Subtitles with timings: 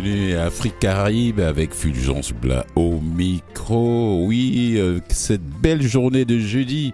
[0.00, 4.24] bienvenue à Afrique Caraïbe avec Fulgence Blas au micro.
[4.26, 6.92] Oui, euh, cette belle journée de jeudi.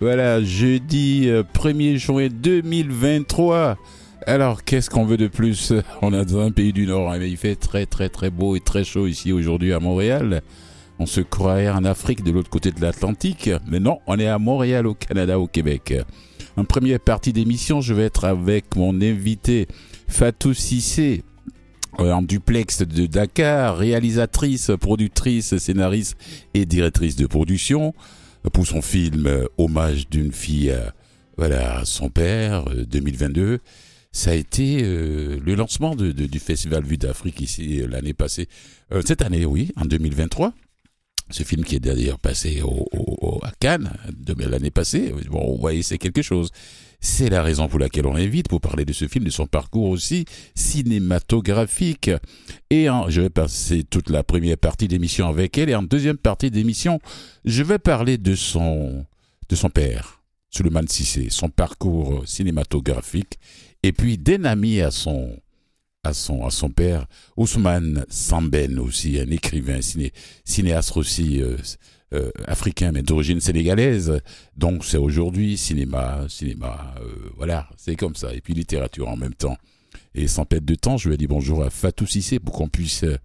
[0.00, 3.78] Voilà, jeudi 1er euh, juin 2023.
[4.26, 5.72] Alors, qu'est-ce qu'on veut de plus?
[6.02, 8.54] On est dans un pays du Nord, hein, mais il fait très très très beau
[8.54, 10.42] et très chaud ici aujourd'hui à Montréal.
[10.98, 14.38] On se croirait en Afrique de l'autre côté de l'Atlantique, mais non, on est à
[14.38, 15.94] Montréal au Canada, au Québec.
[16.58, 19.68] En première partie d'émission, je vais être avec mon invité
[20.06, 21.24] Fatou Sissé,
[21.98, 26.16] en duplex de Dakar, réalisatrice, productrice, scénariste
[26.54, 27.94] et directrice de production
[28.52, 30.94] pour son film euh, Hommage d'une fille à,
[31.36, 33.42] voilà, son père 2022.
[33.42, 33.58] Euh,
[34.12, 38.46] Ça a été le lancement du Festival Vue d'Afrique ici l'année passée.
[39.06, 40.52] cette année, oui, en 2023.
[41.30, 43.90] Ce film qui est d'ailleurs passé au, à Cannes
[44.36, 45.14] l'année passée.
[45.30, 46.50] Bon, vous voyez, c'est quelque chose.
[47.04, 49.88] C'est la raison pour laquelle on l'invite pour parler de ce film, de son parcours
[49.88, 52.12] aussi cinématographique.
[52.70, 55.68] Et je vais passer toute la première partie d'émission avec elle.
[55.68, 57.00] Et en deuxième partie d'émission,
[57.44, 59.04] je vais parler de son,
[59.48, 63.40] de son père, Suleiman Sissé, son parcours cinématographique.
[63.82, 65.36] Et puis d'un ami à son,
[66.04, 69.78] à son, à son père, Ousmane Samben aussi, un écrivain,
[70.44, 71.56] cinéaste aussi, euh,
[72.12, 74.20] euh, africain mais d'origine sénégalaise.
[74.56, 78.34] Donc c'est aujourd'hui cinéma, cinéma, euh, voilà, c'est comme ça.
[78.34, 79.56] Et puis littérature en même temps.
[80.14, 83.04] Et sans perdre de temps, je vais dire bonjour à Fatou Sissé pour qu'on puisse
[83.04, 83.16] euh,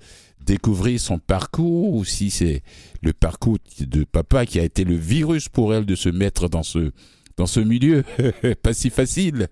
[0.45, 2.61] découvrir son parcours ou si c'est
[3.01, 6.63] le parcours de papa qui a été le virus pour elle de se mettre dans
[6.63, 6.91] ce
[7.37, 8.03] dans ce milieu
[8.61, 9.47] pas si facile.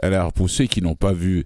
[0.00, 1.44] Alors pour ceux qui n'ont pas vu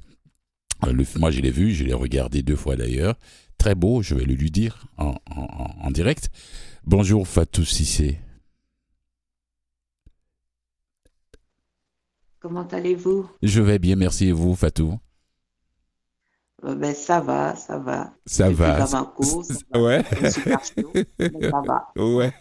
[0.90, 3.14] le, moi je l'ai vu, je l'ai regardé deux fois d'ailleurs,
[3.58, 6.30] très beau, je vais le lui dire en, en, en direct.
[6.84, 8.18] Bonjour Fatou Sissé.
[12.40, 13.30] Comment allez-vous?
[13.42, 14.26] Je vais bien, merci.
[14.26, 14.98] Et vous, Fatou?
[16.64, 18.12] Euh, ben, ça va, ça va.
[18.26, 18.84] Ça va.
[19.74, 20.02] ouais.
[20.30, 21.92] ça va.
[21.96, 22.32] Ouais.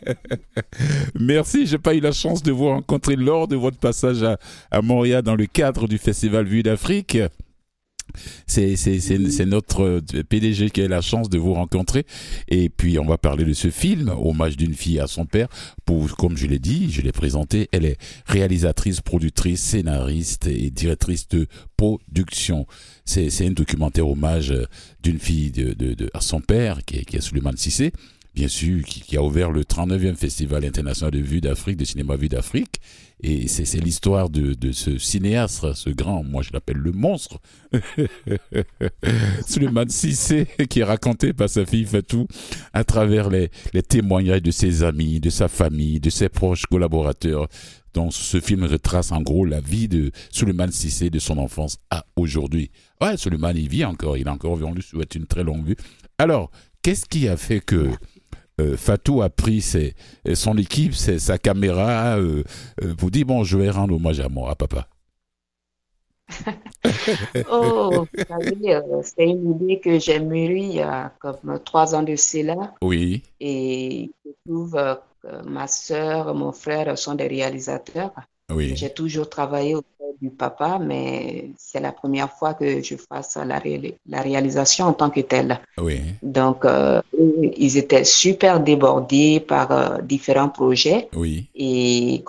[1.19, 1.65] Merci.
[1.65, 4.37] J'ai pas eu la chance de vous rencontrer lors de votre passage à,
[4.69, 7.17] à Montréal dans le cadre du Festival Vue d'Afrique.
[8.47, 12.05] C'est notre euh, PDG qui a la chance de vous rencontrer.
[12.47, 15.47] Et puis, on va parler de ce film, Hommage d'une fille à son père.
[15.85, 21.27] Pour, comme je l'ai dit, je l'ai présenté, elle est réalisatrice, productrice, scénariste et directrice
[21.29, 21.47] de
[21.77, 22.65] production.
[23.05, 24.65] C'est un documentaire hommage euh,
[25.01, 27.91] d'une fille de, de, à son père, qui est, qui est Suleiman Sissé
[28.33, 32.29] bien sûr, qui, a ouvert le 39e Festival international de vue d'Afrique, de cinéma vue
[32.29, 32.79] d'Afrique.
[33.23, 37.37] Et c'est l'histoire de, de, ce cinéaste, ce grand, moi je l'appelle le monstre,
[39.47, 42.25] Suleiman Sissé, qui est raconté par sa fille Fatou
[42.73, 47.47] à travers les, les témoignages de ses amis, de sa famille, de ses proches collaborateurs.
[47.93, 52.05] Donc ce film retrace en gros la vie de Suleiman Sissé de son enfance à
[52.15, 52.71] aujourd'hui.
[53.01, 55.77] Ouais, Suleiman, il vit encore, il a encore, on lui souhaite une très longue vue.
[56.17, 56.49] Alors,
[56.81, 57.89] qu'est-ce qui a fait que
[58.59, 59.61] euh, Fatou a pris
[60.33, 62.43] son équipe, sa caméra, euh,
[62.83, 64.87] euh, pour dire bon, je vais rendre hommage à moi, à papa.
[67.51, 68.05] oh,
[69.03, 72.73] c'est une idée que j'ai mûrie il y a comme trois ans de cela.
[72.81, 73.23] Oui.
[73.39, 74.71] Et je trouve
[75.21, 78.13] que ma soeur, mon frère sont des réalisateurs.
[78.53, 78.73] Oui.
[78.75, 79.75] J'ai toujours travaillé
[80.21, 83.61] du papa, mais c'est la première fois que je fasse la,
[84.07, 85.59] la réalisation en tant que telle.
[85.77, 85.99] Oui.
[86.21, 87.01] Donc, euh,
[87.57, 91.09] ils étaient super débordés par euh, différents projets.
[91.15, 91.49] Oui.
[91.55, 92.23] Et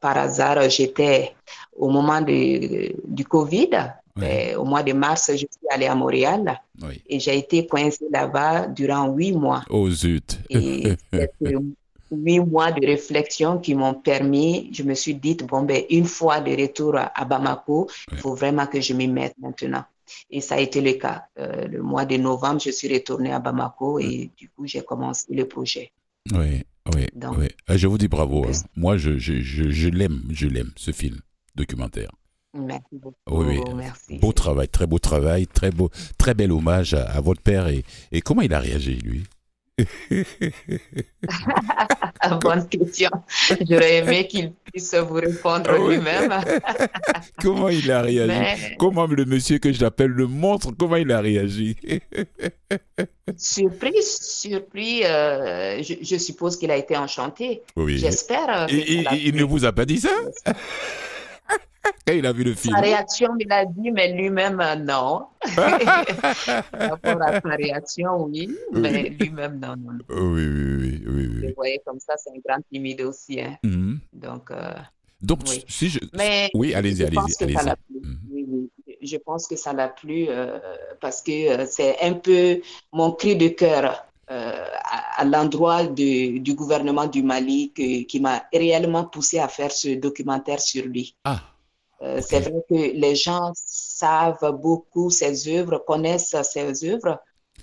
[0.00, 1.34] par hasard, j'étais
[1.76, 3.70] au moment de, du Covid.
[4.16, 6.58] Ben, au mois de mars, je suis allée à Montréal
[7.06, 9.62] et j'ai été coincée là-bas durant huit mois.
[9.68, 10.38] Oh zut!
[10.48, 10.94] Et
[12.24, 16.40] huit mois de réflexion qui m'ont permis, je me suis dit, bon, ben, une fois
[16.40, 19.84] de retour à Bamako, il faut vraiment que je m'y mette maintenant.
[20.30, 21.26] Et ça a été le cas.
[21.38, 25.26] Euh, le mois de novembre, je suis retournée à Bamako et du coup, j'ai commencé
[25.34, 25.90] le projet.
[26.32, 26.62] Oui,
[26.94, 27.06] oui,
[27.38, 27.48] oui.
[27.70, 28.46] Euh, je vous dis bravo.
[28.46, 28.52] Hein.
[28.76, 31.20] Moi, je, je, je, je l'aime, je l'aime, ce film
[31.54, 32.10] documentaire.
[32.54, 33.16] Merci beaucoup.
[33.28, 33.74] Oui, oui.
[33.74, 34.18] Merci.
[34.18, 37.66] Beau travail, très beau travail, très beau, très bel hommage à, à votre père.
[37.68, 39.24] Et, et comment il a réagi, lui?
[42.40, 43.10] Bonne question.
[43.68, 46.32] J'aurais aimé qu'il puisse vous répondre lui-même.
[47.42, 51.76] comment il a réagi Comment le monsieur que j'appelle le monstre, comment il a réagi
[53.36, 55.04] Surpris, surpris.
[55.04, 57.60] Euh, je, suppose qu'il a été enchanté.
[57.76, 57.98] Oui.
[57.98, 58.68] J'espère.
[58.70, 60.08] il ne vous a pas dit ça
[62.06, 62.74] quand il a vu le film.
[62.74, 65.26] Sa réaction, il a dit, mais lui-même, euh, non.
[65.56, 69.98] Par rapport à sa réaction, oui, mais lui-même, non, non.
[70.10, 71.28] Oui, oui, oui.
[71.28, 73.40] oui, Vous voyez, comme ça, c'est un grand timide aussi.
[73.40, 73.56] Hein.
[73.64, 73.98] Mhm.
[74.12, 74.74] Donc, euh,
[75.20, 75.98] Donc si je...
[76.16, 77.42] Mais oui, allez-y, allez-y.
[77.42, 77.72] Allez
[78.30, 78.70] oui, oui.
[79.02, 80.58] Je pense que ça l'a plu euh,
[81.00, 82.60] parce que c'est un peu
[82.92, 84.04] mon cri de cœur.
[84.28, 90.84] à, l'endroit du gouvernement du Mali qui m'a réellement poussé à faire ce documentaire sur
[90.84, 91.14] lui.
[91.24, 91.40] Ah.
[92.00, 97.18] C'est vrai que les gens savent beaucoup ses œuvres, connaissent ses œuvres,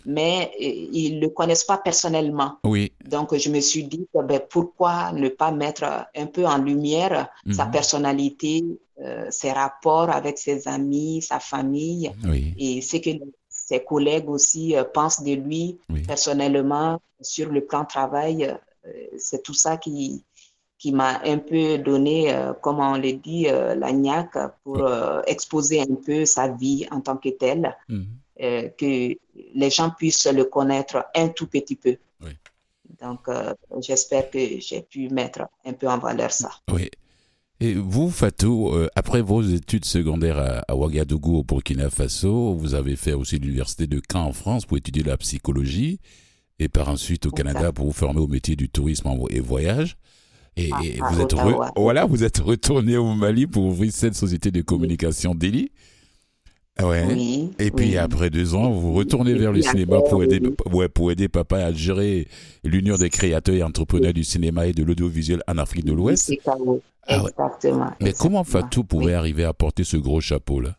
[0.06, 2.58] mais euh, ils ne le connaissent pas personnellement.
[2.64, 2.92] Oui.
[3.06, 7.66] Donc, je me suis dit, ben, pourquoi ne pas mettre un peu en lumière sa
[7.66, 7.72] mhm.
[7.72, 8.64] personnalité,
[9.02, 12.12] euh, ses rapports avec ses amis, sa famille,
[12.58, 13.10] et ce que
[13.50, 18.56] ses collègues aussi euh, pensent de lui personnellement sur le plan travail.
[19.18, 20.26] C'est tout ça qui,
[20.84, 24.86] qui m'a un peu donné, comme on le dit, la niaque pour
[25.26, 27.74] exposer un peu sa vie en tant que telle.
[27.88, 28.06] Mhm.
[28.42, 29.16] Euh, que
[29.54, 31.98] les gens puissent le connaître un tout petit peu.
[33.02, 36.52] Donc, euh, j'espère que j'ai pu mettre un peu en valeur ça.
[36.72, 36.90] Oui.
[37.60, 42.96] Et vous, Fatou, euh, après vos études secondaires à, Ouagadougou, au Burkina Faso, vous avez
[42.96, 46.00] fait aussi l'université de Caen en France pour étudier la psychologie
[46.60, 49.98] et par ensuite au Canada pour vous former au métier du tourisme et voyage.
[50.56, 51.36] Et, ah, vous, êtes
[51.76, 55.72] voilà, vous êtes retourné au Mali pour ouvrir cette société de communication d'Eli.
[56.82, 57.06] Ouais.
[57.60, 60.42] et puis après deux ans, vous retournez vers le cinéma pour aider,
[60.72, 62.28] ouais, pour aider papa à gérer
[62.64, 66.34] l'Union des créateurs et entrepreneurs du cinéma et de l'audiovisuel en Afrique de l'Ouest.
[67.06, 67.92] Ah exactement.
[68.02, 70.76] Mais comment Fatou pouvait arriver à porter ce gros chapeau-là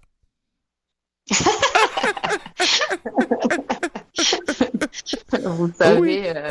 [5.33, 6.51] Vous savez, euh,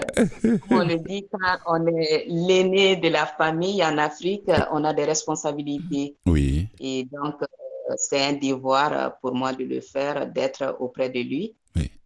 [0.70, 5.06] on le dit, quand on est l'aîné de la famille en Afrique, on a des
[5.06, 6.16] responsabilités.
[6.26, 6.68] Oui.
[6.80, 7.36] Et donc,
[7.98, 11.56] c'est un devoir pour moi de le faire, d'être auprès de lui.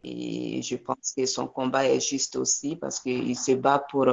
[0.04, 4.08] Et je pense que son combat est juste aussi parce qu'il se bat pour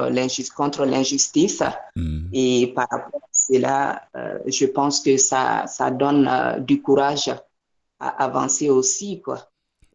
[0.55, 1.63] contre l'injustice.
[1.95, 2.27] Mm.
[2.33, 7.29] Et par rapport à cela, euh, je pense que ça, ça donne euh, du courage
[7.99, 9.21] à avancer aussi.
[9.21, 9.39] Quoi.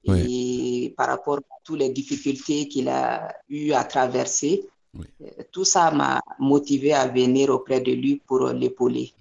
[0.05, 4.64] Et par rapport à toutes les difficultés qu'il a eu à traverser,
[4.99, 9.12] euh, tout ça m'a motivé à venir auprès de lui pour l'épauler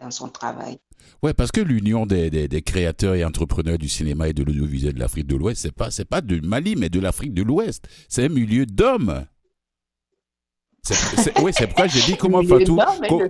[0.00, 0.78] dans son travail.
[1.22, 4.98] Ouais, parce que l'union des, des, créateurs et entrepreneurs du cinéma et de l'audiovisuel de
[4.98, 7.86] l'Afrique de l'Ouest, c'est pas c'est pas du Mali, mais de l'Afrique de l'Ouest.
[8.08, 9.24] C'est un milieu d'hommes.
[11.42, 12.78] oui, c'est pourquoi j'ai dit comment Fatou.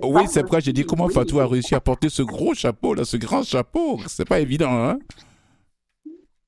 [0.02, 3.04] oui, c'est pourquoi j'ai dit comment Fatou a réussi à porter ce gros chapeau là,
[3.04, 4.00] ce grand chapeau.
[4.08, 4.98] C'est pas évident, hein.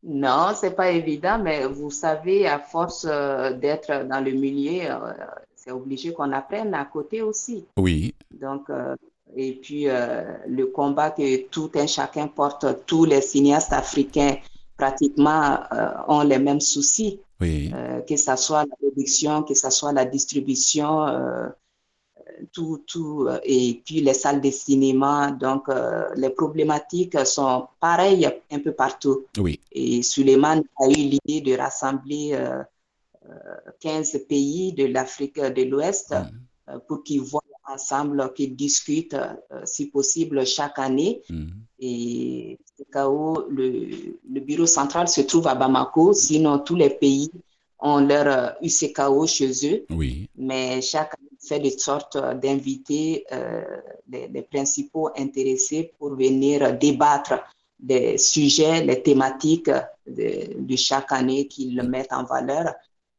[0.04, 5.12] Non, c'est pas évident, mais vous savez, à force euh, d'être dans le milieu, euh,
[5.56, 7.64] c'est obligé qu'on apprenne à côté aussi.
[7.76, 8.14] Oui.
[8.30, 8.94] Donc, euh,
[9.36, 14.36] et puis le combat que tout un chacun porte, tous les cinéastes africains
[14.78, 15.58] pratiquement
[16.08, 17.70] ont les mêmes soucis, oui.
[18.08, 21.06] Que ce soit la production, que ce soit la distribution,
[22.52, 25.30] tout, tout, et puis les salles de cinéma.
[25.32, 25.68] Donc
[26.16, 29.24] les problématiques sont pareilles un peu partout.
[29.38, 29.60] Oui.
[29.72, 32.38] Et Suleiman a eu l'idée de rassembler
[33.80, 36.78] 15 pays de l'Afrique de l'Ouest mm.
[36.86, 41.22] pour qu'ils voient ensemble, qui discutent, euh, si possible, chaque année.
[41.30, 41.50] Mm-hmm.
[41.80, 42.58] Et
[42.94, 47.30] le, le, bureau central se trouve à Bamako, sinon tous les pays
[47.80, 49.84] ont leur UCKO euh, chez eux.
[49.90, 50.28] Oui.
[50.36, 53.62] Mais chaque année, fait de sorte d'inviter euh,
[54.08, 57.34] les, principaux intéressés pour venir débattre
[57.78, 59.70] des sujets, les thématiques
[60.06, 62.74] de, de chaque année qu'ils mettent en valeur.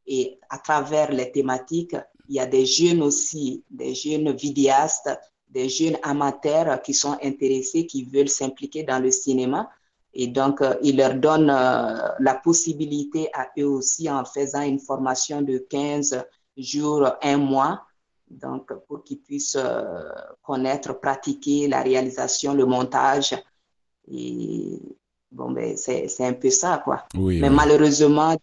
[0.05, 1.95] Et à travers les thématiques,
[2.27, 5.09] il y a des jeunes aussi, des jeunes vidéastes,
[5.49, 9.69] des jeunes amateurs qui sont intéressés, qui veulent s'impliquer dans le cinéma.
[10.13, 14.79] Et donc, euh, il leur donne euh, la possibilité à eux aussi en faisant une
[14.79, 16.23] formation de 15
[16.57, 17.81] jours, un mois,
[18.29, 20.09] donc pour qu'ils puissent euh,
[20.41, 23.35] connaître, pratiquer la réalisation, le montage.
[24.11, 24.79] Et
[25.31, 27.05] bon, ben, c'est un peu ça, quoi.
[27.15, 28.35] Mais malheureusement,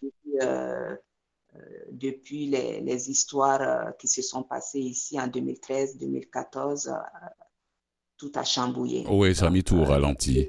[1.91, 6.93] depuis les, les, histoires euh, qui se sont passées ici en 2013, 2014, euh,
[8.17, 9.05] tout a chambouillé.
[9.09, 10.49] Oui, ça a mis tout au ralenti.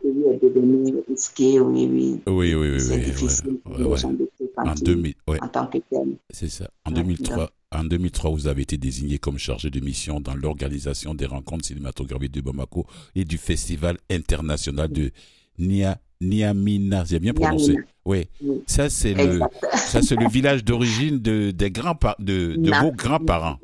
[1.07, 2.21] Risqué, oui, oui.
[2.27, 2.79] Oui, oui, oui.
[2.79, 6.17] C'est difficile en, 2000, en tant que tel.
[6.29, 6.69] C'est ça.
[6.85, 11.25] En 2003, en 2003, vous avez été désigné comme chargé de mission dans l'organisation des
[11.25, 15.11] rencontres cinématographiques de Bamako et du Festival international de
[15.59, 17.75] Nia Niamina, j'ai bien prononcé.
[18.05, 18.27] Oui.
[18.65, 19.39] Ça c'est le
[19.75, 23.57] ça c'est le village d'origine de des grands de, de vos grands-parents.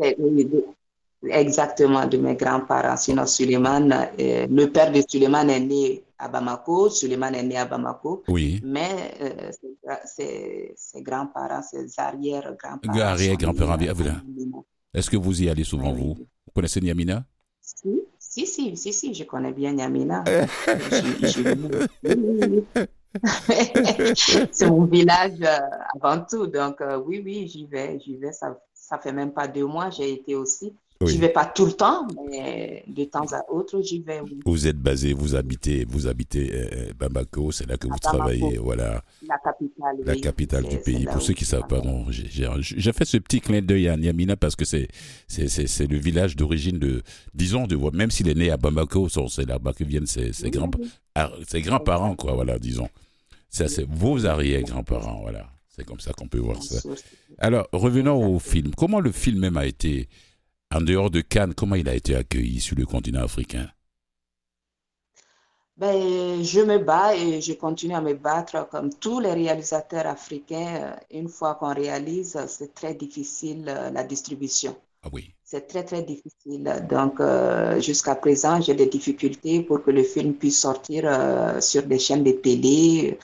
[1.30, 2.98] Exactement, de mes grands-parents.
[2.98, 6.90] Sinon, Suleiman, euh, le père de Suleiman est né à Bamako.
[6.90, 8.24] Suleiman est né à Bamako.
[8.28, 8.62] Oui.
[8.64, 9.52] Mais euh,
[10.06, 13.00] ses, grands-parents, ses arrière-grands-parents.
[13.00, 13.78] Arrière-grands-parents,
[14.94, 16.16] Est-ce que vous y allez souvent, vous?
[16.16, 17.26] Vous connaissez Niamina
[17.62, 20.24] Si, si, si, si, je connais bien Niamina.
[24.52, 25.60] c'est mon village euh,
[26.02, 26.48] avant tout.
[26.48, 28.00] Donc, euh, oui, oui, j'y vais.
[28.00, 28.32] J'y vais.
[28.32, 30.74] Ça, ça fait même pas deux mois, j'ai été aussi.
[31.06, 34.22] Je J'y vais pas tout le temps, mais de temps à autre, j'y vais.
[34.46, 39.04] Vous êtes basé, vous habitez, vous habitez euh, Bamako, c'est là que vous travaillez, voilà.
[39.28, 39.98] La capitale.
[40.06, 41.06] La capitale du pays.
[41.06, 44.66] Pour ceux qui savent pas, j'ai fait ce petit clin d'œil à Niamina parce que
[44.66, 44.88] c'est
[45.28, 47.02] c'est le village d'origine de,
[47.34, 50.72] disons, de même s'il est né à Bamako, c'est là-bas que viennent ses, ses grands,
[51.16, 52.90] ah, ses grands-parents, quoi, voilà, disons.
[53.50, 55.48] Ça, c'est vos arrière-grands-parents, voilà.
[55.76, 56.80] C'est comme ça qu'on peut voir ça.
[57.40, 58.72] Alors, revenons au film.
[58.76, 60.08] Comment le film même a été
[60.74, 63.68] en dehors de Cannes, comment il a été accueilli sur le continent africain?
[65.78, 70.96] Ben, je me bats et je continue à me battre comme tous les réalisateurs africains.
[71.12, 74.76] Une fois qu'on réalise, c'est très difficile euh, la distribution.
[75.04, 75.34] Ah oui.
[75.44, 76.86] C'est très, très difficile.
[76.90, 81.84] Donc, euh, jusqu'à présent, j'ai des difficultés pour que le film puisse sortir euh, sur
[81.84, 83.18] des chaînes de télé,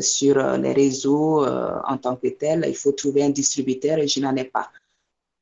[0.00, 2.64] sur les réseaux en tant que tel.
[2.66, 4.70] Il faut trouver un distributeur et je n'en ai pas.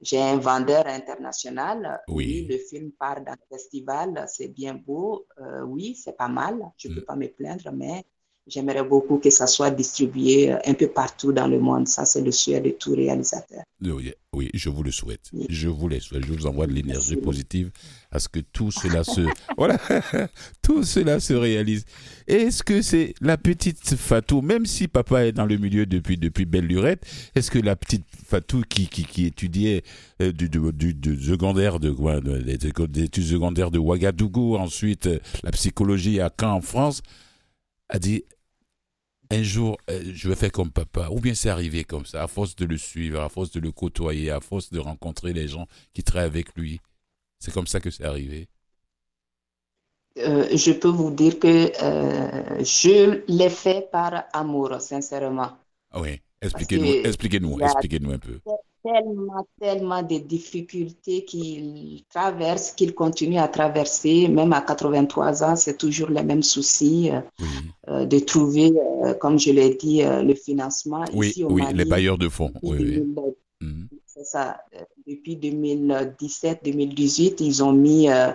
[0.01, 2.01] J'ai un vendeur international.
[2.09, 2.47] Oui.
[2.49, 5.27] Le film part d'un festival, c'est bien beau.
[5.41, 6.61] Euh, oui, c'est pas mal.
[6.77, 7.05] Je ne peux mm.
[7.05, 8.05] pas me plaindre, mais
[8.49, 11.87] J'aimerais beaucoup que ça soit distribué euh, un peu partout dans le monde.
[11.87, 13.63] Ça, c'est le souhait de tout réalisateur.
[13.83, 15.31] Oui, oui je vous le souhaite.
[15.49, 16.25] Je vous le souhaite.
[16.25, 17.71] Je vous envoie de l'énergie positive
[18.11, 19.21] à ce que tout cela se,
[19.59, 19.79] voilà,
[20.63, 21.85] tout cela se réalise.
[22.27, 26.47] Est-ce que c'est la petite Fatou, même si papa est dans le milieu depuis, depuis
[26.47, 29.83] belle lurette, est-ce que la petite Fatou qui, qui, qui étudiait
[30.23, 35.51] euh, du, du, du, secondaire de, quoi, des études secondaires de Ouagadougou, ensuite euh, la
[35.51, 37.03] psychologie à Caen en France,
[37.89, 38.25] a dit
[39.31, 41.09] un jour, euh, je vais faire comme papa.
[41.11, 43.73] Ou bien c'est arrivé comme ça, à force de le suivre, à force de le
[43.73, 46.81] côtoyer, à force de rencontrer les gens qui travaillent avec lui.
[47.39, 48.49] C'est comme ça que c'est arrivé.
[50.19, 55.53] Euh, je peux vous dire que euh, je l'ai fait par amour, sincèrement.
[55.93, 58.41] Ah oui, expliquez-nous, expliquez-nous, expliquez-nous un peu
[58.83, 65.77] tellement, tellement de difficultés qu'il traverse, qu'il continue à traverser, même à 83 ans, c'est
[65.77, 67.21] toujours les mêmes soucis euh,
[67.89, 68.73] euh, de trouver,
[69.05, 71.05] euh, comme je l'ai dit, le financement.
[71.13, 72.53] Oui, Ici, oui les bailleurs de fonds.
[72.63, 73.05] Oui,
[73.61, 73.89] mhm.
[74.07, 74.61] C'est ça.
[75.07, 78.35] Depuis 2017-2018, ils ont mis un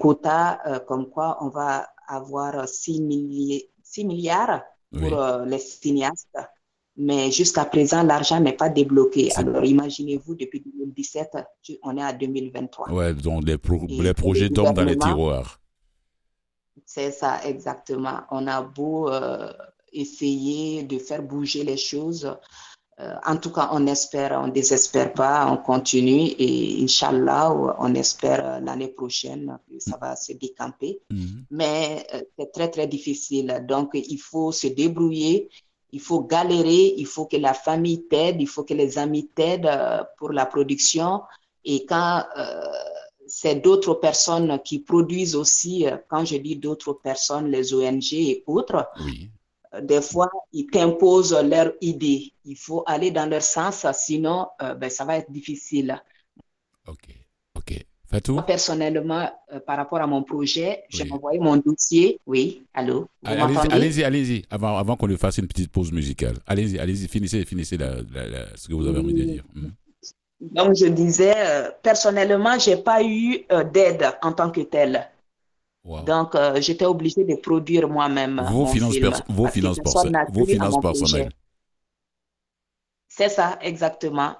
[0.00, 6.36] quota comme quoi on va avoir 6, 6 milliards pour les cinéastes
[7.02, 9.32] mais jusqu'à présent, l'argent n'est pas débloqué.
[9.34, 11.36] Alors imaginez-vous, depuis 2017,
[11.82, 12.92] on est à 2023.
[12.92, 13.56] Ouais, donc les,
[13.88, 15.60] les projets tombent dans les tiroirs.
[16.86, 18.20] C'est ça, exactement.
[18.30, 19.52] On a beau euh,
[19.92, 22.36] essayer de faire bouger les choses.
[23.00, 27.94] Euh, en tout cas, on espère, on ne désespère pas, on continue et Inch'Allah, on
[27.94, 31.00] espère euh, l'année prochaine que ça va se décamper.
[31.10, 31.46] Mhm.
[31.50, 32.06] Mais
[32.38, 33.64] c'est très, très difficile.
[33.66, 35.48] Donc, il faut se débrouiller
[35.92, 39.66] il faut galérer, il faut que la famille t'aide, il faut que les amis t'aident
[39.66, 41.22] euh, pour la production.
[41.64, 42.62] Et quand euh,
[43.26, 48.42] c'est d'autres personnes qui produisent aussi, euh, quand je dis d'autres personnes, les ONG et
[48.46, 48.88] autres,
[49.82, 52.32] des fois, ils t'imposent leur idée.
[52.44, 56.02] Il faut aller dans leur sens, sinon, ben, ça va être difficile.
[56.86, 57.21] OK,
[58.12, 62.20] Fatou personnellement, euh, par rapport à mon projet, j'ai envoyé mon dossier.
[62.26, 63.08] Oui, allô?
[63.24, 66.36] Allez-y, allez-y, avant, avant qu'on lui fasse une petite pause musicale.
[66.46, 69.44] Allez-y, allez-y, finissez, finissez ce que vous avez envie de dire.
[69.54, 69.70] Hmm.
[70.42, 75.08] Donc, je disais, euh, personnellement, je n'ai pas eu euh, d'aide en tant que telle.
[76.06, 78.40] Donc, j'étais obligée de produire moi-même.
[78.50, 78.94] Vos, finances,
[79.28, 79.78] vos finances,
[80.32, 81.30] vos finances personnelles.
[83.08, 84.36] C'est ça, exactement.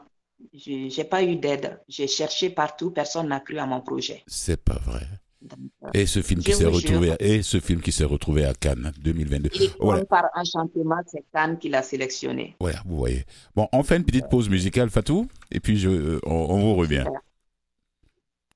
[0.53, 1.81] Je n'ai pas eu d'aide.
[1.89, 4.23] J'ai cherché partout, personne n'a cru à mon projet.
[4.27, 5.07] C'est pas vrai.
[5.43, 8.93] Euh, et ce film qui s'est retrouvé et ce film qui s'est retrouvé à Cannes
[9.01, 9.51] 2022.
[9.55, 12.57] Et par enchantement, c'est Cannes qui l'a sélectionné.
[12.61, 13.25] Voilà, vous voyez.
[13.55, 17.05] Bon, on fait une petite pause musicale, Fatou, et puis je, euh, on, vous revient.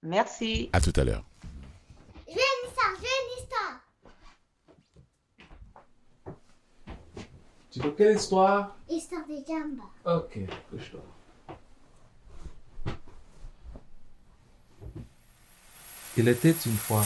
[0.02, 0.70] Merci.
[0.72, 1.24] À tout à l'heure.
[2.28, 3.80] J'ai une histoire, j'ai une histoire.
[7.70, 8.76] Tu veux quelle histoire?
[8.88, 9.84] Histoire de Jamba.
[10.04, 10.38] Ok,
[10.70, 11.02] couche-toi.
[16.18, 17.04] Il était une fois.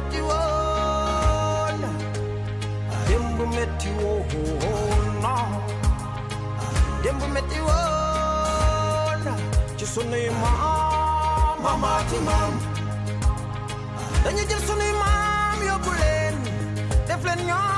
[0.00, 1.80] metion
[3.08, 5.34] dembu metti wono
[7.02, 9.22] dembu metti won
[9.78, 12.52] ci sunuy maam mamaati maam
[14.24, 16.34] dañu jël sunuy maam yóbbu leen
[17.08, 17.75] def leen ñoom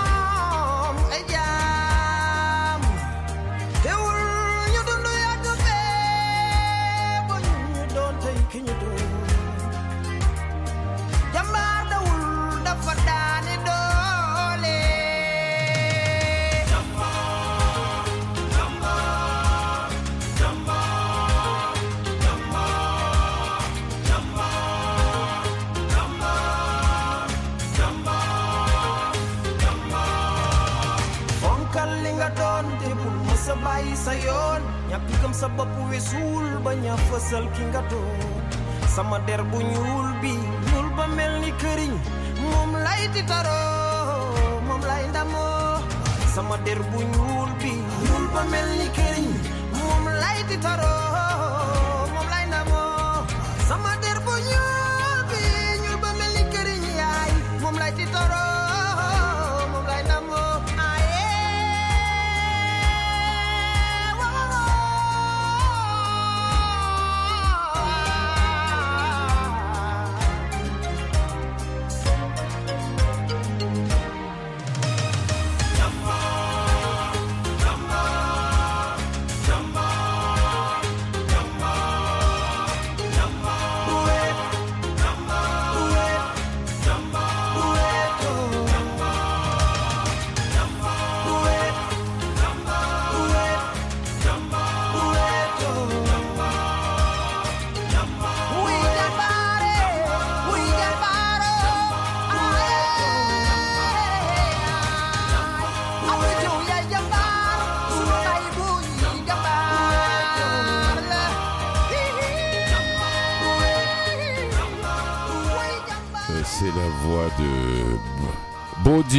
[33.78, 34.62] bàyyi sa yoon
[35.22, 38.18] gëm sa bopp wesul ba ña fësal ki nga doon
[38.94, 40.32] sama der bu ñuul bi
[40.66, 41.92] ñuul ba mel ni këriñ
[42.86, 45.78] lay titaroo moom lay ndamoo
[46.34, 47.70] sama der bu ñuul bi
[48.02, 49.28] ñuul ba mel ni këriñ
[50.22, 51.27] lay titaroo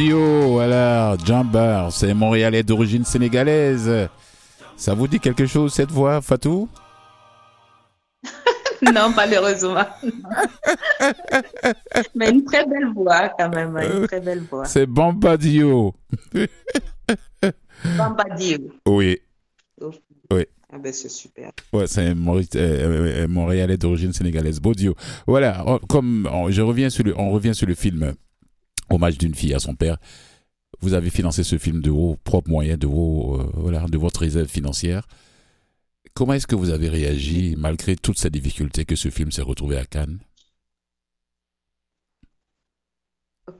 [0.00, 4.08] Bodio, voilà, Jambar, c'est Montréalais d'origine sénégalaise.
[4.74, 6.70] Ça vous dit quelque chose cette voix, Fatou?
[8.94, 9.84] Non, malheureusement.
[12.14, 14.64] Mais une très belle voix quand même, une très belle voix.
[14.64, 15.94] C'est Bambadio.
[17.98, 18.58] Bambadio.
[18.86, 19.18] Oui,
[20.32, 20.46] Oui.
[20.72, 21.50] Ah ben c'est super.
[21.74, 24.94] ouais, c'est un euh, euh, Montréalais d'origine sénégalaise, Bodio.
[25.26, 28.14] Voilà, on- comme on, je reviens sur le, on revient sur le film
[28.90, 29.98] Hommage d'une fille à son père.
[30.80, 34.20] Vous avez financé ce film de vos propres moyens, de vos, euh, voilà, de votre
[34.20, 35.06] réserve financière.
[36.14, 39.76] Comment est-ce que vous avez réagi malgré toutes ces difficultés que ce film s'est retrouvé
[39.76, 40.18] à Cannes?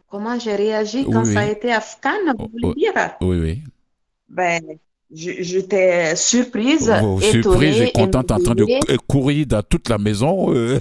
[0.08, 2.74] Comment j'ai réagi quand Oui, ça a été à Cannes, vous Oh, voulez oh.
[2.74, 2.92] dire?
[3.20, 3.62] Oui, oui.
[4.28, 4.62] Ben,
[5.12, 8.66] j'étais surprise, Vous surprise et étonnée, contente en train de
[9.08, 10.54] courir dans toute la maison.
[10.54, 10.78] euh.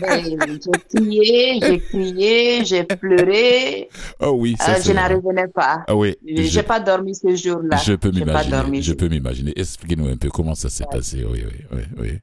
[0.00, 3.88] Ben, j'ai crié, j'ai crié, j'ai pleuré.
[4.20, 5.84] Oh oui, ça Euh, je n'en revenais pas.
[5.86, 7.76] Ah oui, J'ai pas dormi ce jour-là.
[7.76, 8.82] je peux m'imaginer.
[8.82, 9.52] Je peux m'imaginer.
[9.56, 11.24] Expliquez-nous un peu comment ça s'est passé.
[11.28, 12.18] Oui, oui, oui, oui.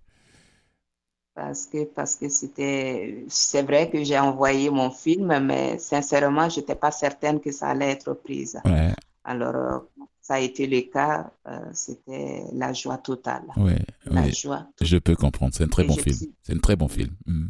[1.33, 6.59] Parce que, parce que c'était, c'est vrai que j'ai envoyé mon film, mais sincèrement, je
[6.59, 8.59] n'étais pas certaine que ça allait être prise.
[8.65, 8.91] Ouais,
[9.23, 13.43] Alors, euh, ça a été le cas, euh, c'était la joie totale.
[13.57, 14.33] ouais, La oui.
[14.33, 15.53] joie Je peux comprendre.
[15.55, 16.15] C'est un très Et bon film.
[16.15, 17.09] suis- C'est un très bon film.
[17.25, 17.47] Mm.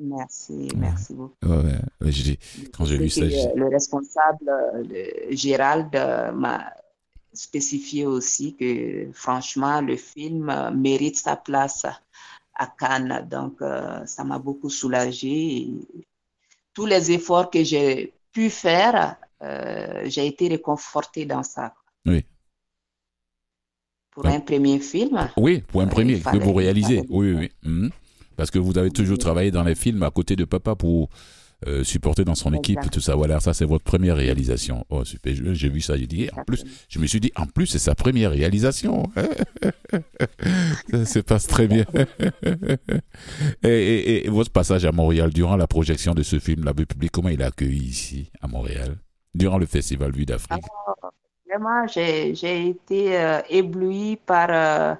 [0.00, 1.34] Merci, merci beaucoup.
[1.42, 1.56] Ouais,
[2.00, 2.10] ouais.
[2.10, 2.38] Dis-
[2.72, 5.90] quand j'ai vu ça, j'ai- euh, le responsable, euh, le- Gérald,
[6.34, 6.72] m'a
[7.32, 11.84] spécifié aussi que franchement, le film mérite sa place
[12.54, 13.26] à Cannes.
[13.28, 15.56] Donc, euh, ça m'a beaucoup soulagée.
[15.62, 15.74] Et
[16.74, 21.74] tous les efforts que j'ai pu faire, euh, j'ai été réconfortée dans ça.
[22.06, 22.24] Oui.
[24.10, 27.02] Pour un premier film, Oui, pour un premier fallait- vous réalisez.
[27.08, 27.34] Oui, oui.
[27.34, 27.50] oui.
[27.70, 27.90] Mhm.
[28.36, 31.08] Parce que vous avez toujours travaillé dans les films à côté de papa pour
[31.66, 33.16] euh, supporter dans son équipe, tout ça.
[33.16, 34.84] Voilà, ça c'est votre première réalisation.
[34.90, 35.34] Oh, super.
[35.54, 37.96] J'ai vu ça, j'ai dit, en plus, je me suis dit, en plus, c'est sa
[37.96, 39.10] première réalisation.
[40.90, 41.84] ça se passe très bien.
[43.64, 47.10] et, et- et votre passage à Montréal, durant la projection de ce film, le public,
[47.10, 48.96] comment il a accueilli ici, à Montréal,
[49.38, 50.64] durant le festival Vue d'Afrique
[51.48, 54.94] Vraiment, j'ai, j'ai été euh, éblouie par euh,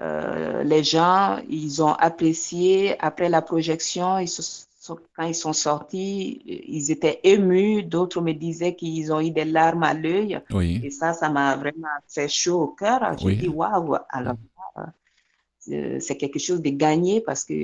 [0.00, 1.38] euh, les gens.
[1.48, 2.96] Ils ont apprécié.
[3.00, 4.40] Après la projection, ils se
[4.80, 7.82] sont- quand ils sont sortis, ils étaient émus.
[7.82, 10.40] D'autres me disaient qu'ils ont eu des larmes à l'œil.
[10.52, 13.00] Oui, Et ça, ça m'a vraiment fait chaud au cœur.
[13.18, 13.36] J'ai Oui.
[13.36, 14.36] dit, waouh, alors
[14.78, 17.54] euh, c'est quelque chose de gagné parce que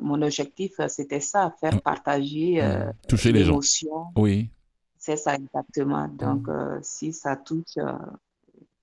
[0.00, 2.62] mon objectif, c'était ça, faire partager
[3.08, 3.60] toucher les gens.
[4.16, 4.50] Oui,
[5.10, 6.06] C'est ça exactement.
[6.08, 7.92] Donc, euh, si ça touche euh,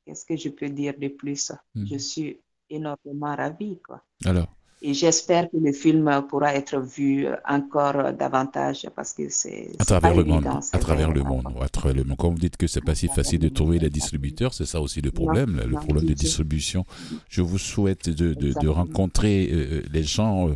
[0.06, 1.54] qu'est-ce que je peux dire de plus?
[1.74, 1.88] Mhm.
[1.88, 2.38] Je suis
[2.70, 4.02] énormément ravie, quoi.
[4.26, 4.48] Alors,
[4.82, 9.86] Et j'espère que le film pourra être vu encore davantage parce que c'est à pas
[9.86, 12.18] travers le monde, à travers le monde, à travers le monde.
[12.18, 15.02] Quand vous dites que c'est pas si facile de trouver les distributeurs, c'est ça aussi
[15.02, 16.86] le problème, le non, problème de distribution.
[17.30, 20.50] Je vous souhaite de, de, rencontrer euh, les gens.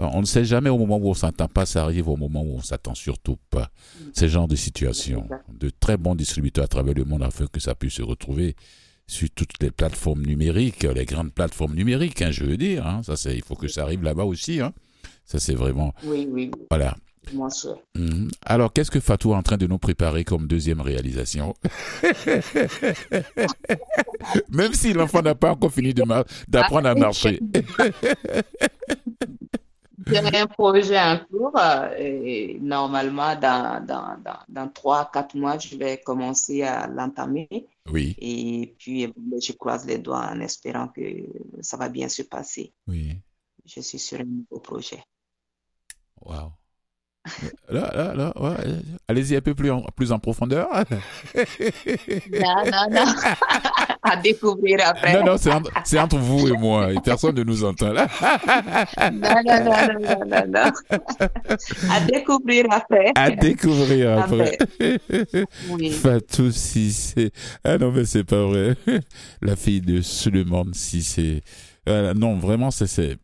[0.00, 2.42] Euh, on ne sait jamais au moment où on s'attend pas, ça arrive au moment
[2.42, 3.70] où on s'attend surtout pas.
[4.14, 5.44] Ces genres de situations, Exact.
[5.58, 8.56] de très bons distributeurs à travers le monde afin que ça puisse se retrouver
[9.06, 12.86] sur toutes les plateformes numériques, les grandes plateformes numériques, hein, je veux dire.
[12.86, 13.02] hein.
[13.04, 14.60] Ça, c'est, il faut que ça arrive là-bas aussi.
[14.60, 14.72] hein.
[15.24, 16.96] Ça, c'est vraiment, Oui, oui, voilà.
[17.94, 18.28] Mhm.
[18.44, 21.54] Alors, qu'est-ce que Fatou est en train de nous préparer comme deuxième réalisation?
[24.50, 25.94] Même si l'enfant n'a pas encore fini
[26.48, 27.40] d'apprendre à marcher.
[30.06, 35.76] J'ai un projet en cours euh, et normalement dans, dans, dans, dans 3-4 mois, je
[35.76, 37.48] vais commencer à l'entamer
[37.90, 41.02] Oui, et puis euh, je croise les doigts en espérant que
[41.60, 42.72] ça va bien se passer.
[42.86, 43.20] oui.
[43.66, 45.04] Je suis sur un nouveau projet.
[46.22, 46.50] Waouh.
[47.70, 48.56] Là, là, là, ouais.
[49.06, 50.68] Allez-y un peu plus en, plus en profondeur.
[52.32, 53.12] Non, non, non.
[54.02, 55.14] à découvrir après.
[55.14, 55.36] Non, non,
[55.84, 56.92] c'est entre, vous et moi.
[56.92, 58.08] Et personne ne nous entend là.
[59.12, 60.70] Non, non, non, non, non, non.
[61.90, 63.12] À découvrir après.
[63.14, 64.58] À découvrir après.
[65.70, 65.90] Oui.
[65.90, 67.30] Fatou Cissé.
[67.62, 68.76] Ah non, mais c'est pas vrai.
[69.42, 71.42] La fille de Suleiman Cissé.
[71.86, 73.18] Voilà, non, vraiment, c'est,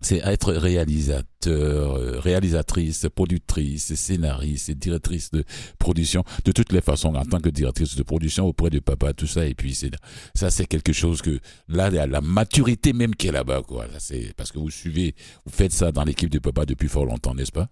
[0.00, 5.44] c'est, être réalisateur, euh, réalisatrice, productrice, scénariste, directrice de
[5.78, 9.26] production, de toutes les façons, en tant que directrice de production auprès de papa, tout
[9.26, 9.46] ça.
[9.46, 9.90] Et puis, c'est,
[10.34, 13.62] ça, c'est quelque chose que, là, il y a la maturité même qui est là-bas,
[13.62, 13.86] quoi.
[13.86, 17.06] Là, c'est, parce que vous suivez, vous faites ça dans l'équipe de papa depuis fort
[17.06, 17.68] longtemps, n'est-ce pas?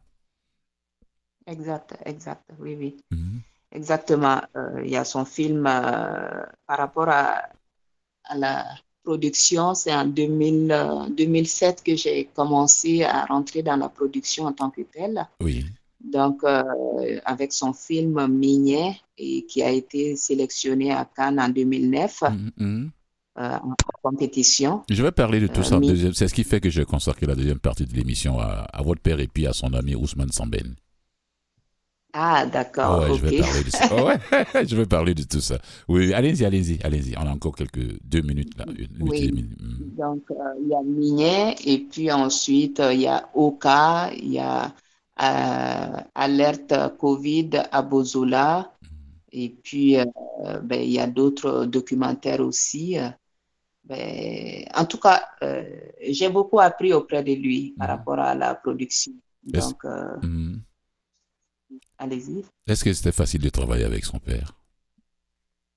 [1.46, 2.44] Exact, exact.
[2.58, 2.96] Oui, oui.
[3.10, 3.40] Mhm.
[3.72, 4.40] Exactement.
[4.56, 7.48] Euh, il y a son film euh, par rapport à,
[8.24, 8.64] à la
[9.08, 9.74] production.
[9.74, 14.70] C'est en 2000, euh, 2007 que j'ai commencé à rentrer dans la production en tant
[14.70, 15.26] que telle.
[15.40, 15.64] Oui.
[16.16, 16.62] Donc, euh,
[17.24, 22.90] avec son film Mignet, et qui a été sélectionné à Cannes en 2009 Mhm, mhm.
[23.40, 24.82] euh, en compétition.
[24.90, 25.80] Je vais parler de tout Euh, ça.
[25.80, 28.82] mais- C'est ce qui fait que j'ai consacré la deuxième partie de l'émission à, à
[28.82, 30.68] votre père et puis à son ami Ousmane Samben.
[32.12, 33.94] Ah, d'accord, ouais, je vais parler de ça.
[34.04, 34.18] Ouais,
[34.66, 35.58] je vais parler de tout ça.
[35.88, 37.14] Oui, allez-y, allez-y, allez-y.
[37.18, 38.64] On a encore quelques deux minutes là.
[38.76, 39.30] Une Oui.
[39.32, 39.96] Mhm.
[39.96, 44.32] Donc, euh, il y a Mignet, et puis ensuite, euh, il y a Oka, il
[44.32, 44.74] y a
[45.20, 48.72] euh, Alerte Covid à Bozola,
[49.32, 49.96] et puis
[50.62, 52.96] ben, il y a d'autres documentaires aussi.
[53.84, 55.26] Ben, en tout cas,
[56.02, 57.96] j'ai beaucoup appris auprès de lui par Mhm.
[57.96, 59.12] rapport à la production.
[59.44, 59.82] Donc.
[61.98, 62.44] Allez-y.
[62.66, 64.54] Est-ce que c'était facile de travailler avec son père?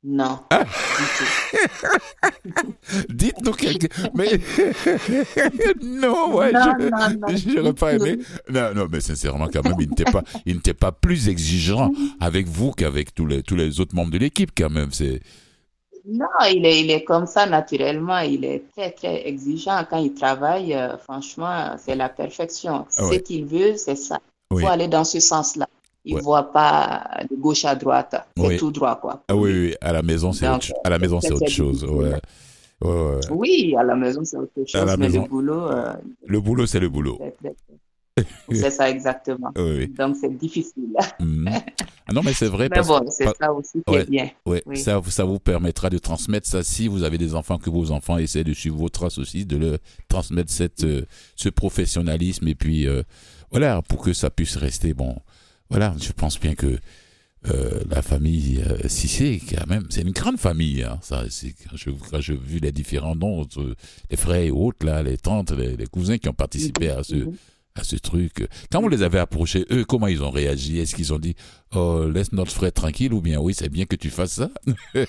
[0.03, 0.65] Non, Ah.
[3.09, 3.87] Dites-nous quelque.
[4.15, 4.29] Mais
[5.83, 8.17] non, ouais, Non, je- du pas aimé.
[8.49, 12.47] Non, non, mais sincèrement, quand même, il n'était pas, il n'était pas plus exigeant avec
[12.47, 14.91] vous qu'avec tous les tous les autres membres de l'équipe, quand même.
[14.91, 15.21] C'est
[16.05, 18.19] Non, il est, il est comme ça naturellement.
[18.19, 19.85] Il est très, très exigeant.
[19.89, 22.87] Quand il travaille, euh, franchement, c'est la perfection.
[22.97, 23.17] Ah ouais.
[23.17, 24.19] Ce qu'il veut, c'est ça.
[24.49, 24.63] Il Oui.
[24.63, 25.67] faut aller dans ce sens-là.
[26.03, 26.21] Il Ouais.
[26.21, 28.15] voit pas de gauche à droite.
[28.35, 28.57] C'est Oui.
[28.57, 29.23] tout droit, quoi.
[29.27, 31.83] Ah oui, oui, à la maison, c'est autre, à la maison, c'est autre chose.
[31.83, 32.13] Ouais.
[32.83, 33.19] Ouais.
[33.29, 35.21] Oui, à la maison, c'est autre chose, mais maison.
[35.23, 35.93] le boulot, euh,
[36.25, 37.19] Le boulot, c'est le boulot.
[38.51, 39.51] c'est ça exactement.
[39.55, 39.87] Oui.
[39.89, 40.89] Donc, c'est difficile.
[41.19, 41.47] Mhm.
[42.07, 44.29] Ah non, mais c'est vrai Mais parce bon, c'est ça aussi qui est bien.
[44.47, 44.77] Ouais, Oui.
[44.77, 48.17] ça, ça vous permettra de transmettre ça si vous avez des enfants, que vos enfants
[48.17, 49.77] essaient de suivre vos traces aussi, de leur
[50.09, 53.03] transmettre cette, euh, ce professionnalisme et puis euh,
[53.51, 55.15] voilà, pour que ça puisse rester bon.
[55.71, 56.77] Voilà, je pense bien que
[57.49, 60.83] euh, la famille euh, Cissé, quand même, c'est une grande famille.
[60.83, 61.23] Hein, ça,
[61.67, 63.73] quand je quand vu les différents noms, euh,
[64.11, 67.27] les frères et autres là, les tantes, les, les cousins qui ont participé à ce
[67.73, 68.45] à ce truc.
[68.69, 70.79] Quand vous les avez approchés, eux, comment ils ont réagi?
[70.79, 71.35] Est-ce qu'ils ont dit
[71.73, 74.49] oh, laisse notre frère tranquille ou bien oui, c'est bien que tu fasses ça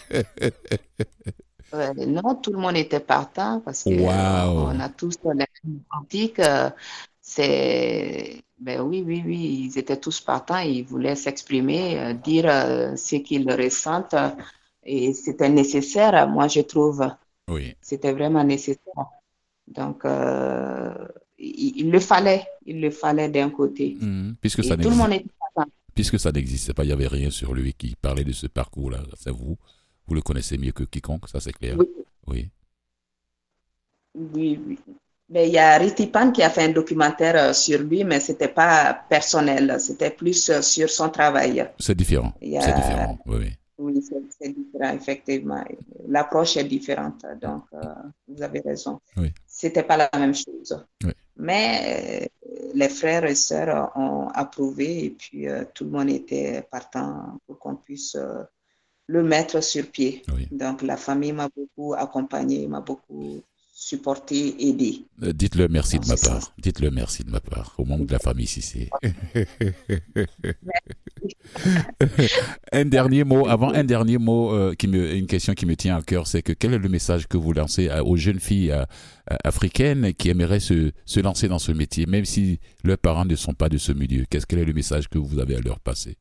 [2.07, 4.69] non, tout le monde était partant parce que Wow.
[4.69, 6.41] on a tous la même pratique.
[7.21, 10.59] c'est, ben oui, oui, oui, ils étaient tous partants.
[10.61, 14.15] Ils voulaient s'exprimer, euh, dire euh, ce qu'ils ressentent.
[14.15, 14.31] euh,
[14.85, 17.09] et c'était nécessaire, moi, je trouve.
[17.49, 17.75] Oui.
[17.81, 19.07] C'était vraiment nécessaire.
[19.67, 20.03] Donc,
[21.39, 22.45] il, il le fallait.
[22.67, 23.97] Il le fallait d'un côté.
[24.01, 24.37] Mhm.
[24.41, 25.71] Puisque, ça tout le monde était partant.
[25.95, 29.03] puisque ça n'existait pas, il n'y avait rien sur lui qui parlait de ce parcours-là.
[29.19, 29.57] C'est vous.
[30.07, 31.77] Vous le connaissez mieux que quiconque, ça c'est clair.
[31.79, 31.87] Oui.
[32.27, 32.51] Oui.
[34.15, 34.79] Oui, oui.
[35.33, 38.49] Mais il y a Ritipan qui a fait un documentaire euh, sur lui, mais c'était
[38.63, 41.67] pas personnel, c'était plus euh, sur son travail.
[41.79, 42.33] C'est différent.
[42.43, 43.19] A- C'est différent.
[43.27, 43.53] Oui, oui.
[43.79, 44.05] Oui,
[44.39, 45.65] c'est différent, effectivement.
[46.07, 47.79] L'approche est différente, donc euh,
[48.29, 49.01] vous avez raison.
[49.17, 49.33] Oui.
[49.47, 50.71] C'était pas la même chose.
[51.03, 51.13] Oui.
[51.37, 51.67] Mais
[52.23, 52.27] euh,
[52.75, 57.59] les frères et sœurs ont approuvé et puis euh, tout le monde était partant pour
[57.59, 58.17] qu'on puisse
[59.07, 60.23] le mettre sur pied.
[60.35, 60.47] Oui.
[60.53, 63.43] Donc la famille m'a beaucoup accompagné, m'a beaucoup
[63.75, 65.01] supporté, aidé.
[65.23, 66.53] Euh, Dites-le merci de ma part.
[66.59, 67.75] Dites-le merci de ma part.
[67.79, 68.91] Au membre de la famille Cissé.
[72.73, 75.97] un dernier mot, avant un dernier mot, euh, qui me, une question qui me tient
[75.97, 78.73] à cœur, c'est que quel est le message que vous lancez à- aux jeunes filles
[78.73, 78.85] euh,
[79.45, 83.55] africaines qui aimeraient se, se lancer dans ce métier, même si leurs parents ne sont
[83.55, 84.25] pas de ce milieu?
[84.29, 86.17] Qu'est-ce quel est le message que vous avez à leur passer?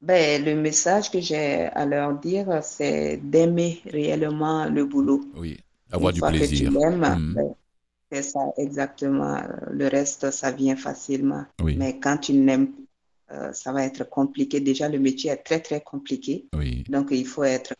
[0.00, 5.24] Ben, le message que j'ai à leur dire, c'est d'aimer réellement le boulot.
[5.34, 5.58] Oui,
[5.90, 6.70] avoir Une du fois que plaisir.
[6.70, 7.34] tu l'aimes, Mhm.
[7.34, 7.54] ben,
[8.12, 9.40] c'est ça exactement.
[9.70, 11.44] Le reste, ça vient facilement.
[11.62, 12.82] Oui, Mais quand tu n'aimes pas,
[13.34, 14.60] euh, ça va être compliqué.
[14.60, 16.46] Déjà, le métier est très, très compliqué.
[16.54, 17.74] oui, Donc, il faut être